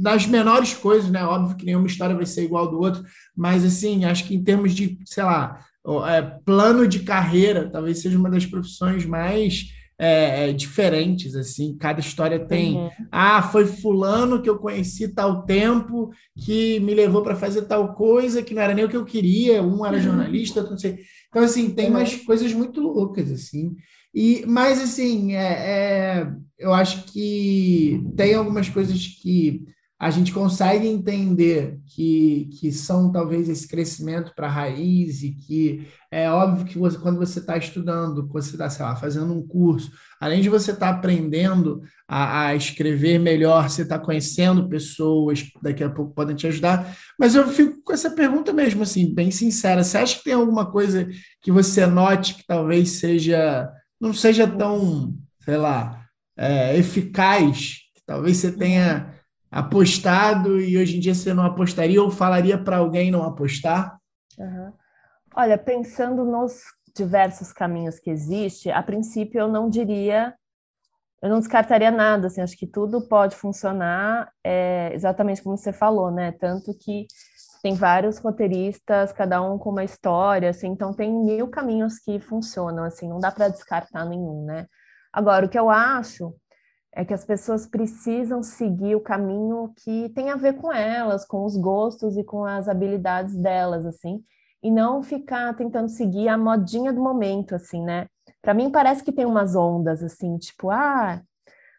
[0.00, 1.24] Nas menores coisas, né?
[1.24, 3.02] Óbvio que nenhuma história vai ser igual do outro,
[3.34, 5.64] mas assim, acho que em termos de, sei lá,
[6.06, 11.98] é, plano de carreira, talvez seja uma das profissões mais é, é, diferentes, assim, cada
[11.98, 12.76] história tem.
[12.76, 12.90] Uhum.
[13.10, 18.42] Ah, foi fulano que eu conheci tal tempo, que me levou para fazer tal coisa,
[18.42, 21.00] que não era nem o que eu queria, um era jornalista, não sei.
[21.28, 21.96] Então, assim, tem uhum.
[21.96, 23.74] umas coisas muito loucas, assim.
[24.14, 29.64] E, mas, assim, é, é, eu acho que tem algumas coisas que
[30.00, 35.88] a gente consegue entender que, que são talvez esse crescimento para a raiz e que
[36.08, 39.90] é óbvio que você, quando você está estudando, você está, sei lá, fazendo um curso,
[40.20, 45.52] além de você estar tá aprendendo a, a, escrever melhor, você está conhecendo pessoas que
[45.60, 46.96] daqui a pouco podem te ajudar.
[47.18, 49.82] Mas eu fico com essa pergunta mesmo, assim, bem sincera.
[49.82, 51.08] Você acha que tem alguma coisa
[51.42, 53.68] que você note que talvez seja,
[54.00, 56.04] não seja tão, sei lá,
[56.36, 59.17] é, eficaz, que talvez você tenha
[59.50, 63.98] apostado e hoje em dia você não apostaria ou falaria para alguém não apostar?
[64.38, 64.72] Uhum.
[65.34, 66.62] Olha, pensando nos
[66.94, 70.34] diversos caminhos que existe, a princípio eu não diria,
[71.22, 76.10] eu não descartaria nada, assim, acho que tudo pode funcionar é, exatamente como você falou,
[76.10, 76.32] né?
[76.32, 77.06] Tanto que
[77.62, 82.84] tem vários roteiristas, cada um com uma história, assim, então tem mil caminhos que funcionam,
[82.84, 84.66] assim, não dá para descartar nenhum, né?
[85.12, 86.34] Agora, o que eu acho
[86.98, 91.44] é que as pessoas precisam seguir o caminho que tem a ver com elas, com
[91.44, 94.20] os gostos e com as habilidades delas, assim,
[94.60, 98.08] e não ficar tentando seguir a modinha do momento, assim, né?
[98.42, 101.22] Para mim parece que tem umas ondas, assim, tipo, ah,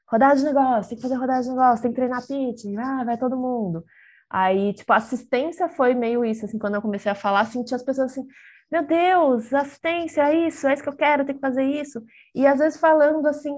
[0.09, 3.17] rodada de negócio, tem que fazer rodada de negócio, tem que treinar pitch, ah, vai
[3.17, 3.84] todo mundo.
[4.30, 7.84] Aí, tipo, a assistência foi meio isso, assim, quando eu comecei a falar, tinha as
[7.84, 8.26] pessoas assim,
[8.72, 12.01] meu Deus, assistência, é isso, é isso que eu quero, tem que fazer isso.
[12.34, 13.53] E às vezes falando assim,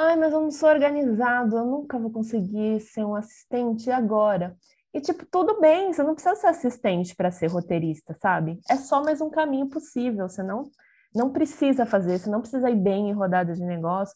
[0.00, 4.56] Ai, mas eu não sou organizado, eu nunca vou conseguir ser um assistente agora.
[4.94, 8.60] E, tipo, tudo bem, você não precisa ser assistente para ser roteirista, sabe?
[8.70, 10.70] É só mais um caminho possível, você não,
[11.12, 14.14] não precisa fazer, você não precisa ir bem em rodadas de negócio.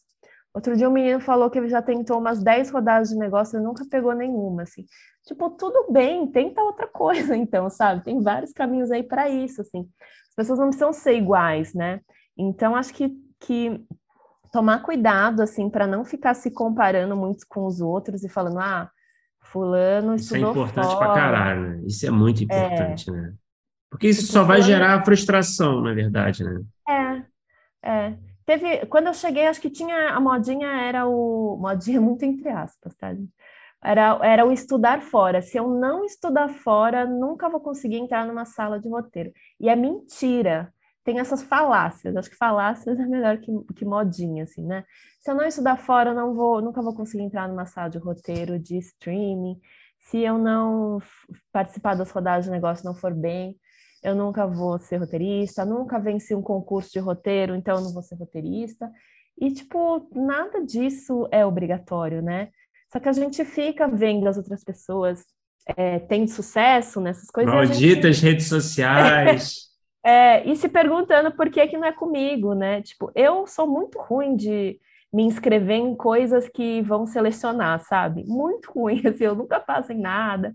[0.53, 3.61] Outro dia um menino falou que ele já tentou umas 10 rodadas de negócio e
[3.61, 4.85] nunca pegou nenhuma, assim.
[5.25, 8.05] Tipo, tudo bem, tenta outra coisa, então, sabe?
[8.05, 9.85] Tem vários caminhos aí para isso, assim.
[10.29, 11.99] As pessoas não precisam ser iguais, né?
[12.37, 13.85] Então, acho que, que
[14.53, 18.87] tomar cuidado, assim, para não ficar se comparando muito com os outros e falando, ah,
[19.41, 20.97] fulano Isso é importante fora.
[20.97, 21.81] pra caralho, né?
[21.87, 23.13] Isso é muito importante, é.
[23.13, 23.33] né?
[23.89, 26.61] Porque isso só vai gerar frustração, na verdade, né?
[26.87, 28.17] É, é.
[28.45, 32.95] Teve, quando eu cheguei, acho que tinha, a modinha era o, modinha muito entre aspas,
[32.95, 33.33] tá, gente?
[33.83, 35.41] Era, era o estudar fora.
[35.41, 39.31] Se eu não estudar fora, nunca vou conseguir entrar numa sala de roteiro.
[39.59, 40.71] E é mentira
[41.03, 42.15] tem essas falácias.
[42.15, 44.83] Acho que falácias é melhor que, que modinha, assim, né?
[45.19, 47.97] Se eu não estudar fora, eu não vou, nunca vou conseguir entrar numa sala de
[47.97, 49.59] roteiro, de streaming.
[49.99, 50.99] Se eu não
[51.51, 53.57] participar das rodadas de negócio não for bem,
[54.03, 55.63] eu nunca vou ser roteirista.
[55.63, 58.91] Nunca venci um concurso de roteiro, então eu não vou ser roteirista.
[59.39, 62.49] E, tipo, nada disso é obrigatório, né?
[62.91, 65.23] Só que a gente fica vendo as outras pessoas
[65.75, 67.51] é, tendo sucesso nessas coisas.
[67.51, 68.25] Malditas gente...
[68.25, 69.69] redes sociais.
[70.03, 72.81] É, e se perguntando por que que não é comigo, né?
[72.81, 74.79] Tipo, eu sou muito ruim de
[75.13, 78.23] me inscrever em coisas que vão selecionar, sabe?
[78.25, 80.53] Muito ruim, assim, eu nunca passo em nada.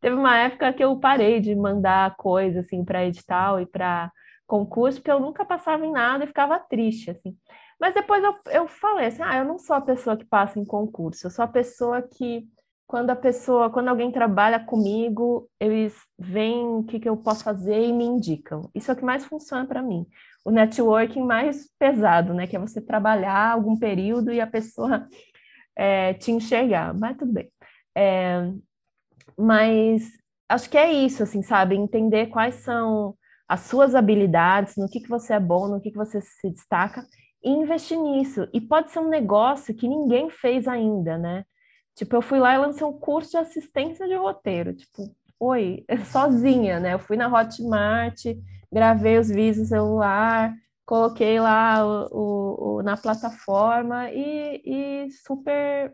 [0.00, 4.10] Teve uma época que eu parei de mandar coisa, assim, para edital e para
[4.46, 7.36] concurso, porque eu nunca passava em nada e ficava triste, assim.
[7.78, 10.64] Mas depois eu, eu falei assim, ah, eu não sou a pessoa que passa em
[10.64, 12.48] concurso, eu sou a pessoa que
[12.88, 17.84] quando a pessoa, quando alguém trabalha comigo, eles veem o que, que eu posso fazer
[17.84, 18.70] e me indicam.
[18.74, 20.06] Isso é o que mais funciona para mim.
[20.42, 22.46] O networking mais pesado, né?
[22.46, 25.06] Que é você trabalhar algum período e a pessoa
[25.76, 26.94] é, te enxergar.
[26.94, 27.50] Mas tudo bem.
[27.94, 28.50] É,
[29.36, 30.10] mas
[30.48, 31.76] acho que é isso, assim, sabe?
[31.76, 33.14] Entender quais são
[33.46, 37.04] as suas habilidades, no que, que você é bom, no que, que você se destaca,
[37.44, 38.48] e investir nisso.
[38.50, 41.44] E pode ser um negócio que ninguém fez ainda, né?
[41.98, 44.72] Tipo, eu fui lá e lancei um curso de assistência de roteiro.
[44.72, 46.94] Tipo, oi, sozinha, né?
[46.94, 48.24] Eu fui na Hotmart,
[48.72, 50.54] gravei os vídeos no celular,
[50.86, 55.92] coloquei lá o, o, o, na plataforma e, e super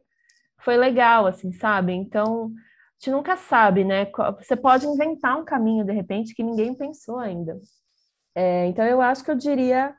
[0.59, 1.95] foi legal, assim, sabe?
[1.95, 4.07] Então, a gente nunca sabe, né?
[4.39, 7.59] Você pode inventar um caminho, de repente, que ninguém pensou ainda.
[8.35, 9.97] É, então, eu acho que eu diria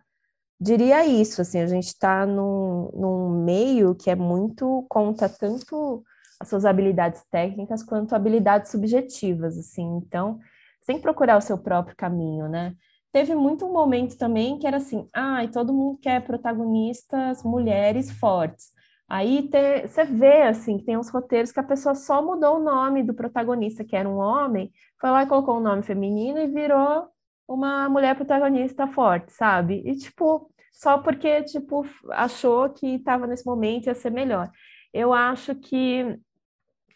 [0.59, 6.03] diria isso, assim, a gente está num, num meio que é muito, conta tanto
[6.39, 10.01] as suas habilidades técnicas quanto habilidades subjetivas, assim.
[10.05, 10.39] Então,
[10.81, 12.75] sem procurar o seu próprio caminho, né?
[13.11, 18.11] Teve muito um momento também que era assim, ai, ah, todo mundo quer protagonistas mulheres
[18.11, 18.71] fortes.
[19.07, 19.49] Aí
[19.87, 23.13] você vê assim que tem uns roteiros que a pessoa só mudou o nome do
[23.13, 27.07] protagonista, que era um homem, foi lá e colocou um nome feminino e virou
[27.47, 29.81] uma mulher protagonista forte, sabe?
[29.85, 34.49] E tipo, só porque tipo achou que estava nesse momento ia ser melhor.
[34.93, 36.17] Eu acho que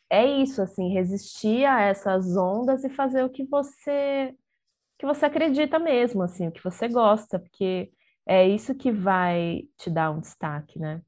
[0.10, 4.36] é isso, assim, resistir a essas ondas e fazer o que você
[4.97, 7.89] que você acredita mesmo, assim, o que você gosta, porque
[8.28, 11.02] é isso que vai te dar um destaque, né?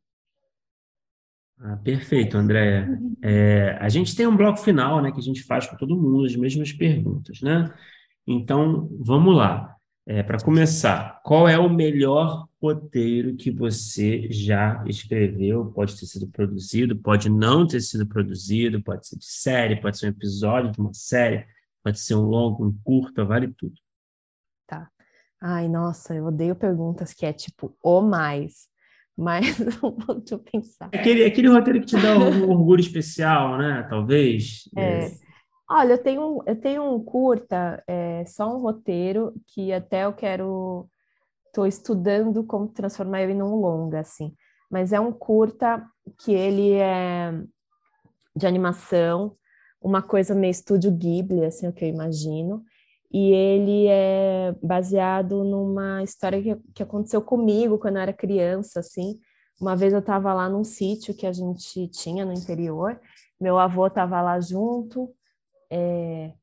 [1.60, 2.90] Ah, perfeito, Andréia.
[3.22, 6.26] É, a gente tem um bloco final, né, que a gente faz com todo mundo
[6.26, 7.72] as mesmas perguntas, né?
[8.28, 9.76] Então, vamos lá.
[10.06, 15.66] É, Para começar, qual é o melhor roteiro que você já escreveu?
[15.66, 20.08] Pode ter sido produzido, pode não ter sido produzido, pode ser de série, pode ser
[20.08, 21.46] um episódio de uma série,
[21.84, 23.76] pode ser um longo, um curto, vale tudo.
[24.68, 24.90] Tá.
[25.40, 28.70] Ai, nossa, eu odeio perguntas que é tipo, o mais.
[29.16, 29.80] Mas deixa
[30.36, 30.90] eu pensar.
[30.92, 33.86] Aquele, aquele roteiro que te dá um orgulho especial, né?
[33.90, 34.70] Talvez.
[34.76, 35.06] É.
[35.06, 35.31] é.
[35.74, 40.90] Olha, eu tenho, eu tenho um curta, é, só um roteiro, que até eu quero.
[41.48, 44.36] Estou estudando como transformar ele num longa, assim.
[44.70, 45.82] Mas é um curta
[46.20, 47.32] que ele é
[48.36, 49.38] de animação,
[49.82, 52.66] uma coisa meio estúdio Ghibli, assim, o que eu imagino.
[53.10, 59.20] E ele é baseado numa história que, que aconteceu comigo quando eu era criança, assim.
[59.60, 63.00] Uma vez eu estava lá num sítio que a gente tinha no interior,
[63.40, 65.10] meu avô estava lá junto,
[65.72, 66.34] é,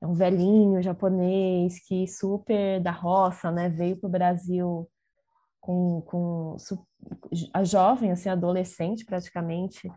[0.00, 4.88] é um velhinho japonês que super da roça, né, veio para o Brasil
[5.60, 6.56] com, com
[7.52, 9.90] a jovem, assim, adolescente praticamente,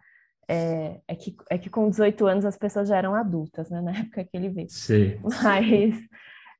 [0.47, 3.91] é, é, que, é que com 18 anos as pessoas já eram adultas, né, na
[3.91, 4.69] época que ele veio.
[4.69, 5.19] Sim.
[5.23, 5.95] Mas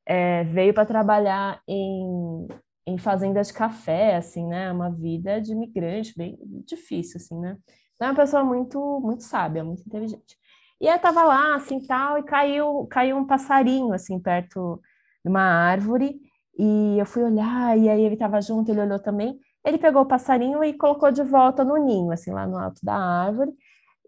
[0.06, 2.48] é, veio para trabalhar em,
[2.88, 7.58] em fazenda de café, assim, né, uma vida de imigrante bem difícil, assim, né.
[7.96, 10.41] Então é uma pessoa muito, muito sábia, muito inteligente.
[10.82, 14.82] E eu tava lá, assim, tal, e caiu, caiu um passarinho, assim, perto
[15.24, 16.20] de uma árvore,
[16.58, 20.08] e eu fui olhar, e aí ele tava junto, ele olhou também, ele pegou o
[20.08, 23.54] passarinho e colocou de volta no ninho, assim, lá no alto da árvore,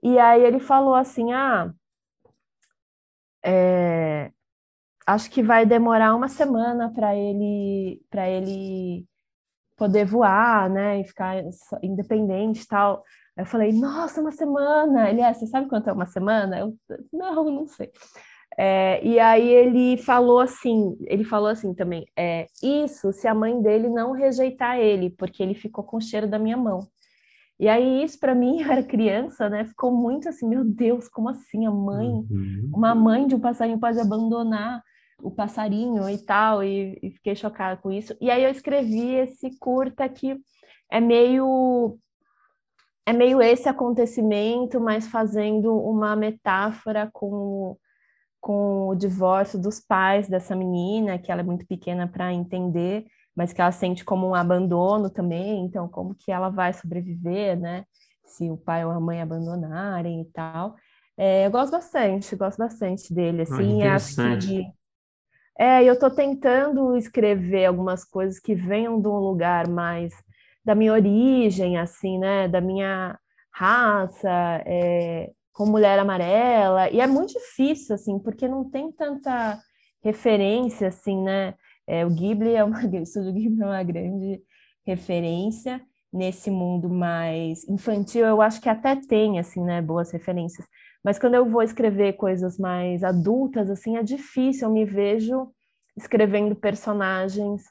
[0.01, 1.71] e aí ele falou assim, ah,
[3.45, 4.31] é,
[5.07, 9.05] acho que vai demorar uma semana para ele, para ele
[9.77, 11.35] poder voar, né, e ficar
[11.83, 13.03] independente tal.
[13.37, 15.09] Eu falei, nossa, uma semana.
[15.09, 16.59] Ele, é, você sabe quanto é uma semana?
[16.59, 16.75] Eu,
[17.11, 17.91] não, não sei.
[18.57, 23.59] É, e aí ele falou assim, ele falou assim também, é, isso se a mãe
[23.61, 26.79] dele não rejeitar ele, porque ele ficou com o cheiro da minha mão.
[27.59, 31.29] E aí isso para mim, eu era criança, né, ficou muito assim, meu Deus, como
[31.29, 32.71] assim a mãe, uhum.
[32.73, 34.83] uma mãe de um passarinho pode abandonar
[35.19, 38.15] o passarinho e tal, e, e fiquei chocada com isso.
[38.19, 40.37] E aí eu escrevi esse curta que
[40.91, 41.97] é meio
[43.05, 47.77] é meio esse acontecimento, mas fazendo uma metáfora com,
[48.39, 53.51] com o divórcio dos pais dessa menina, que ela é muito pequena para entender, mas
[53.51, 57.83] que ela sente como um abandono também, então como que ela vai sobreviver, né?
[58.25, 60.75] Se o pai ou a mãe abandonarem e tal.
[61.17, 64.65] É, eu gosto bastante, gosto bastante dele, assim, ah, acho que...
[65.59, 70.11] É, eu estou tentando escrever algumas coisas que venham de um lugar mais
[70.63, 72.47] da minha origem, assim, né?
[72.47, 73.17] Da minha
[73.51, 74.29] raça,
[74.65, 76.89] é, com mulher amarela.
[76.89, 79.59] E é muito difícil, assim, porque não tem tanta
[80.03, 81.53] referência, assim, né?
[81.87, 84.41] É, o Ghibli é uma, o Ghibli é uma grande
[84.85, 85.81] referência
[86.11, 88.25] nesse mundo mais infantil.
[88.25, 89.81] Eu acho que até tem, assim, né?
[89.81, 90.67] Boas referências.
[91.03, 94.67] Mas quando eu vou escrever coisas mais adultas, assim, é difícil.
[94.67, 95.51] Eu me vejo
[95.97, 97.63] escrevendo personagens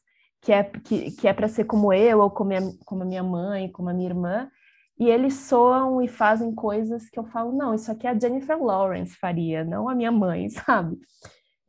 [0.42, 3.22] que é, que, que é para ser como eu, ou como, a, como a minha
[3.22, 4.50] mãe, como a minha irmã,
[4.98, 9.16] e eles soam e fazem coisas que eu falo, não, isso aqui a Jennifer Lawrence
[9.16, 10.98] faria, não a minha mãe, sabe?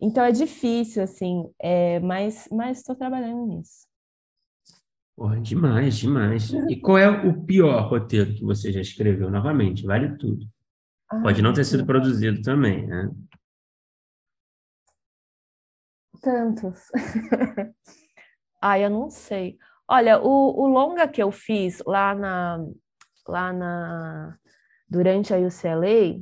[0.02, 3.88] Então é difícil, assim, é, mas estou trabalhando nisso.
[5.16, 6.52] Porra, demais, demais.
[6.68, 9.30] E qual é o pior roteiro que você já escreveu?
[9.30, 10.45] Novamente, vale tudo.
[11.22, 13.12] Pode não ter sido produzido também, né?
[16.20, 16.90] Tantos.
[18.65, 19.57] Ah, eu não sei.
[19.85, 22.65] Olha, o, o longa que eu fiz lá na,
[23.27, 24.38] lá na
[24.90, 26.22] durante a UCLA,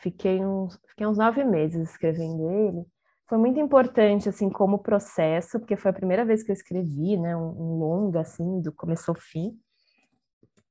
[0.00, 2.86] fiquei uns, fiquei uns nove meses escrevendo ele.
[3.28, 7.36] Foi muito importante, assim, como processo, porque foi a primeira vez que eu escrevi, né,
[7.36, 9.58] um, um longa, assim, do começo ao fim.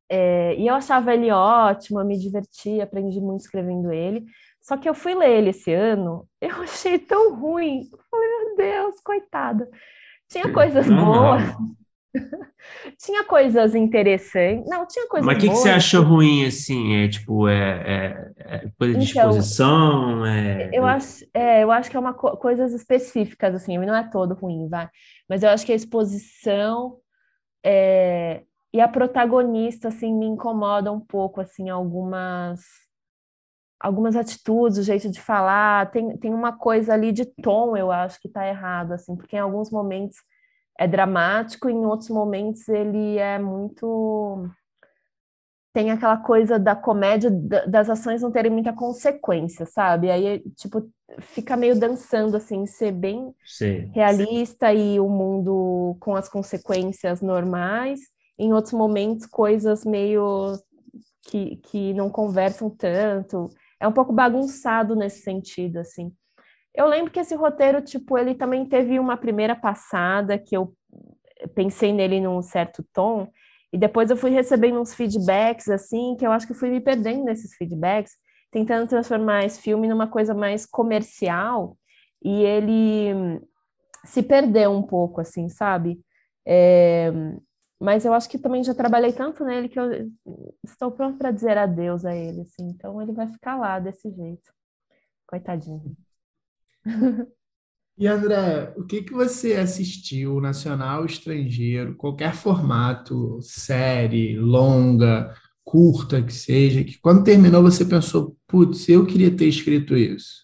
[0.10, 4.24] É, e eu achava ele ótimo, eu me divertia, aprendi muito escrevendo ele.
[4.62, 7.82] Só que eu fui ler ele esse ano, eu achei tão ruim.
[7.92, 9.68] Eu falei, meu Deus, coitado.
[10.34, 11.42] Tinha coisas boas.
[12.98, 14.68] tinha coisas interessantes.
[14.68, 16.96] Não, tinha coisas Mas o que, que você achou ruim, assim?
[16.96, 20.26] É tipo, é, é- é coisa de Então, exposição?
[20.26, 24.10] É, Eu acho, é, eu acho que é uma co- coisas específicas, assim, não é
[24.10, 24.90] todo ruim, vai.
[25.30, 26.98] Mas eu acho que a exposição
[27.66, 28.44] é,
[28.74, 32.62] e a protagonista, assim, me incomoda um pouco, assim, algumas
[33.84, 38.20] algumas atitudes, o jeito de falar, tem, tem uma coisa ali de tom, eu acho
[38.22, 40.18] que tá errado, assim, porque em alguns momentos
[40.80, 44.50] é dramático, em outros momentos ele é muito
[45.74, 50.10] tem aquela coisa da comédia da- das ações não terem muita consequência, sabe?
[50.12, 50.88] Aí, tipo,
[51.20, 53.90] fica meio dançando, assim, ser bem sei.
[53.92, 58.02] realista e o mundo com as consequências normais.
[58.38, 60.54] Em outros momentos, coisas meio
[61.24, 63.50] que, que não conversam tanto.
[63.84, 66.10] É um pouco bagunçado nesse sentido, assim.
[66.74, 70.74] Eu lembro que esse roteiro, tipo, ele também teve uma primeira passada que eu
[71.54, 73.28] pensei nele num certo tom,
[73.74, 77.26] e depois eu fui recebendo uns feedbacks, assim, que eu acho que fui me perdendo
[77.26, 78.14] nesses feedbacks,
[78.50, 81.78] tentando transformar esse filme numa coisa mais comercial,
[82.24, 83.42] e ele
[84.06, 86.00] se perdeu um pouco, assim, sabe?
[86.48, 87.12] É,
[87.84, 90.10] mas eu acho que também já trabalhei tanto nele que eu
[90.64, 94.54] estou pronto para dizer adeus a ele, assim, então ele vai ficar lá desse jeito.
[95.28, 95.96] Coitadinho.
[97.96, 105.32] E André, o que que você assistiu, nacional, estrangeiro, qualquer formato, série, longa,
[105.64, 110.44] curta que seja, que quando terminou você pensou, putz, eu queria ter escrito isso?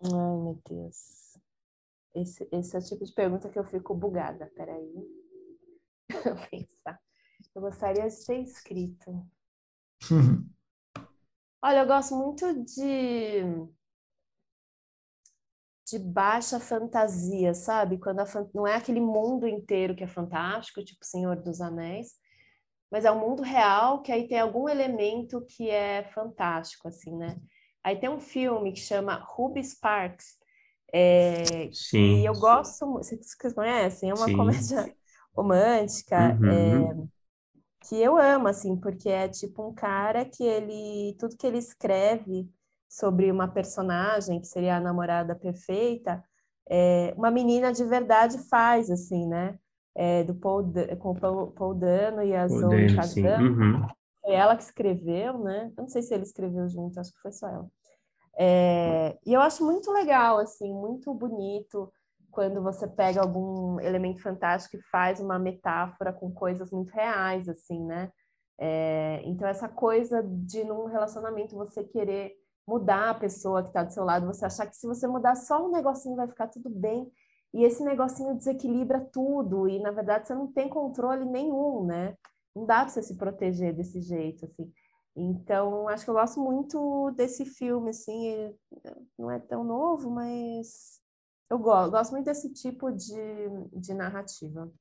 [0.00, 1.21] Ai, meu Deus.
[2.14, 4.50] Esse, esse é o tipo de pergunta que eu fico bugada.
[4.56, 4.92] Peraí.
[6.24, 7.00] Vou pensar.
[7.54, 9.26] Eu gostaria de ter escrito.
[11.62, 13.42] Olha, eu gosto muito de
[15.90, 17.98] de baixa fantasia, sabe?
[17.98, 22.12] Quando a fan- não é aquele mundo inteiro que é fantástico, tipo Senhor dos Anéis,
[22.90, 27.36] mas é um mundo real que aí tem algum elemento que é fantástico, assim, né?
[27.84, 30.38] Aí tem um filme que chama Ruby Sparks,
[30.92, 32.12] é, Sim.
[32.12, 34.10] e eu gosto, mu- vocês conhecem?
[34.10, 34.32] É uma Sim.
[34.32, 34.92] comédia
[35.36, 37.10] romântica, é, Uhum.
[37.80, 42.48] que eu amo, assim, porque é tipo um cara que ele, tudo que ele escreve
[42.88, 46.22] sobre uma personagem, que seria a namorada perfeita,
[46.70, 49.58] é, uma menina de verdade faz, assim, né?
[49.94, 50.64] É, do Paul,
[51.00, 53.26] com o Paul, Paul Dano e a Zoe Podendo, sim.
[53.26, 53.42] Kazan.
[53.42, 53.88] Uhum.
[54.22, 55.72] Foi ela que escreveu, né?
[55.76, 57.70] Eu não sei se ele escreveu junto, acho que foi só ela.
[58.38, 61.92] É, e eu acho muito legal, assim, muito bonito
[62.30, 67.84] quando você pega algum elemento fantástico e faz uma metáfora com coisas muito reais, assim,
[67.84, 68.10] né?
[68.58, 72.32] É, então, essa coisa de num relacionamento você querer
[72.66, 75.66] mudar a pessoa que está do seu lado, você achar que se você mudar só
[75.66, 77.10] um negocinho vai ficar tudo bem,
[77.52, 82.16] e esse negocinho desequilibra tudo, e na verdade você não tem controle nenhum, né?
[82.54, 84.72] Não dá para você se proteger desse jeito, assim.
[85.14, 88.56] Então, acho que eu gosto muito desse filme, assim, ele
[89.18, 91.00] não é tão novo, mas
[91.50, 93.14] eu gosto, gosto muito desse tipo de,
[93.74, 94.72] de narrativa.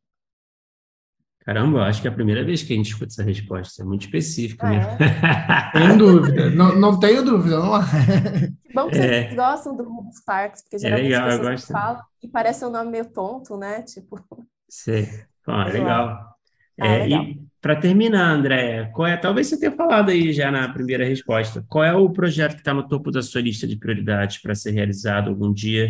[1.40, 3.82] Caramba, eu acho que é a primeira vez que a gente escuta essa resposta.
[3.82, 4.92] É muito específica Ah, mesmo.
[5.76, 7.72] Sem dúvida, não, não tenho dúvida, não.
[8.64, 9.36] Que bom que vocês É.
[9.36, 11.72] gostam do Ruby Sparks, porque geralmente legal, eu as pessoas gosto.
[11.72, 13.82] falam e parece um nome meio tonto, né?
[13.84, 14.16] Tipo,
[14.70, 15.08] Sei.
[15.48, 16.36] Mas eu legal.
[16.80, 17.28] Ah, É, legal.
[17.32, 21.64] e para terminar, Andréia, qual é, talvez você tenha falado aí já na primeira resposta,
[21.70, 24.72] qual é o projeto que está no topo da sua lista de prioridades para ser
[24.72, 25.90] realizado algum dia?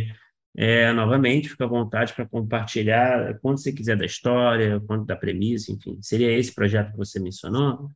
[0.53, 5.71] É, novamente, fica à vontade para compartilhar quando você quiser da história, quanto da premissa,
[5.71, 5.97] enfim.
[6.01, 7.89] Seria esse projeto que você mencionou?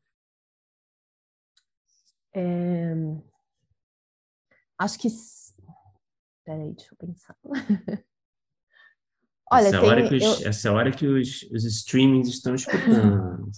[2.34, 2.94] é,
[4.78, 5.08] acho que.
[6.46, 7.36] Peraí, deixa eu pensar.
[9.52, 10.10] Olha, essa hora tem.
[10.10, 13.52] que os, eu- essa hora que os, os streamings estão escutando.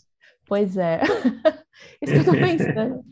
[0.47, 1.01] Pois é.
[2.01, 3.03] Isso que eu tô pensando.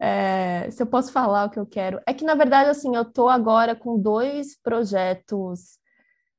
[0.00, 2.00] É, se eu posso falar o que eu quero.
[2.06, 5.78] É que, na verdade, assim, eu tô agora com dois projetos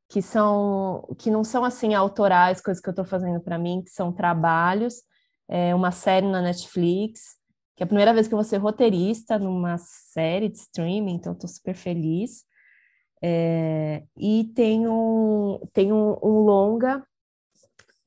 [0.10, 3.90] que são que não são assim autorais, coisas que eu tô fazendo para mim, que
[3.90, 5.02] são trabalhos.
[5.48, 7.38] É uma série na Netflix,
[7.76, 11.34] que é a primeira vez que eu vou ser roteirista numa série de streaming, então
[11.34, 12.46] tô super feliz.
[13.22, 15.60] É, e tem um,
[16.22, 17.04] um longa,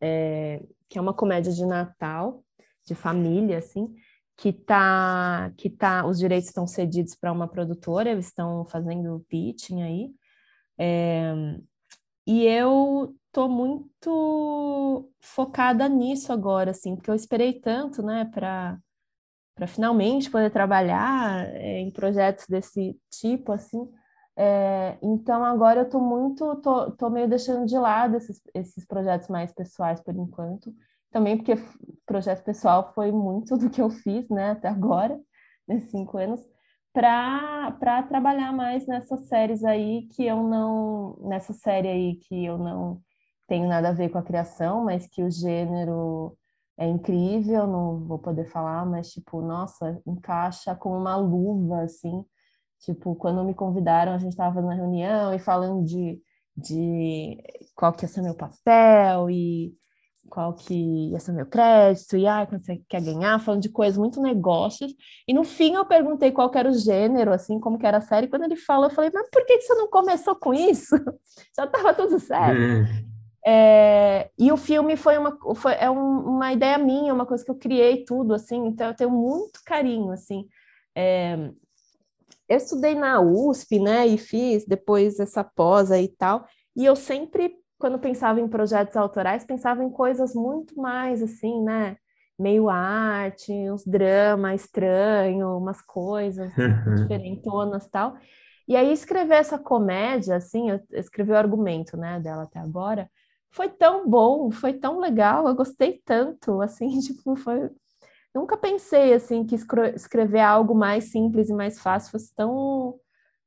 [0.00, 2.44] é, que é uma comédia de Natal,
[2.86, 3.94] de família, assim,
[4.36, 9.82] que tá, que tá, os direitos estão cedidos para uma produtora, eles estão fazendo pitching
[9.82, 10.10] aí.
[10.78, 11.32] É,
[12.26, 18.78] e eu tô muito focada nisso agora, assim, porque eu esperei tanto, né, para
[19.56, 23.90] para finalmente poder trabalhar é, em projetos desse tipo, assim.
[24.38, 29.28] É, então agora eu tô muito, tô, tô meio deixando de lado esses, esses projetos
[29.28, 30.74] mais pessoais por enquanto.
[31.10, 31.54] Também porque
[32.04, 35.18] projeto pessoal foi muito do que eu fiz, né, até agora,
[35.66, 36.40] nesses cinco anos,
[36.92, 43.00] para trabalhar mais nessas séries aí que eu não, nessa série aí que eu não
[43.46, 46.36] tenho nada a ver com a criação, mas que o gênero
[46.78, 52.24] é incrível, não vou poder falar, mas tipo, nossa, encaixa como uma luva, assim.
[52.80, 56.20] Tipo, quando me convidaram, a gente estava na reunião e falando de,
[56.56, 57.36] de
[57.74, 59.74] qual que ia ser meu papel e
[60.28, 60.74] qual que
[61.10, 64.92] ia ser meu crédito, e ah, quando você quer ganhar, falando de coisas, muito negócios.
[65.26, 68.28] E no fim eu perguntei qual era o gênero, assim, como que era a série.
[68.28, 70.96] Quando ele falou, eu falei, mas por que você não começou com isso?
[71.56, 72.58] Já estava tudo certo.
[72.58, 73.06] Hum.
[73.48, 77.50] É, e o filme foi uma, foi, é um, uma ideia minha, uma coisa que
[77.50, 80.48] eu criei tudo, assim, então eu tenho muito carinho, assim.
[80.96, 81.52] É,
[82.48, 87.54] eu estudei na USP, né, e fiz depois essa pós e tal, e eu sempre,
[87.78, 91.96] quando pensava em projetos autorais, pensava em coisas muito mais, assim, né,
[92.38, 96.52] meio arte, uns drama estranho, umas coisas
[97.00, 98.16] diferentonas tal.
[98.68, 103.08] E aí escrever essa comédia, assim, eu escrevi o argumento, né, dela até agora,
[103.50, 107.70] foi tão bom, foi tão legal, eu gostei tanto, assim, tipo, foi...
[108.36, 112.96] Nunca pensei, assim, que escrever algo mais simples e mais fácil fosse tão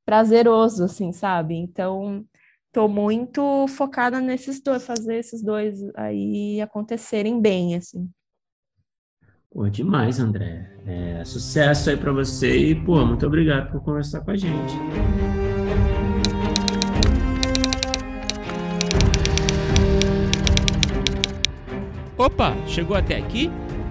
[0.04, 1.54] prazeroso, assim, sabe?
[1.54, 2.26] Então,
[2.72, 8.10] tô muito focada nesses dois, fazer esses dois aí acontecerem bem, assim.
[9.52, 10.68] Pô, demais, André.
[10.88, 14.74] É, sucesso aí para você e, pô, muito obrigado por conversar com a gente.
[22.18, 23.52] Opa, chegou até aqui?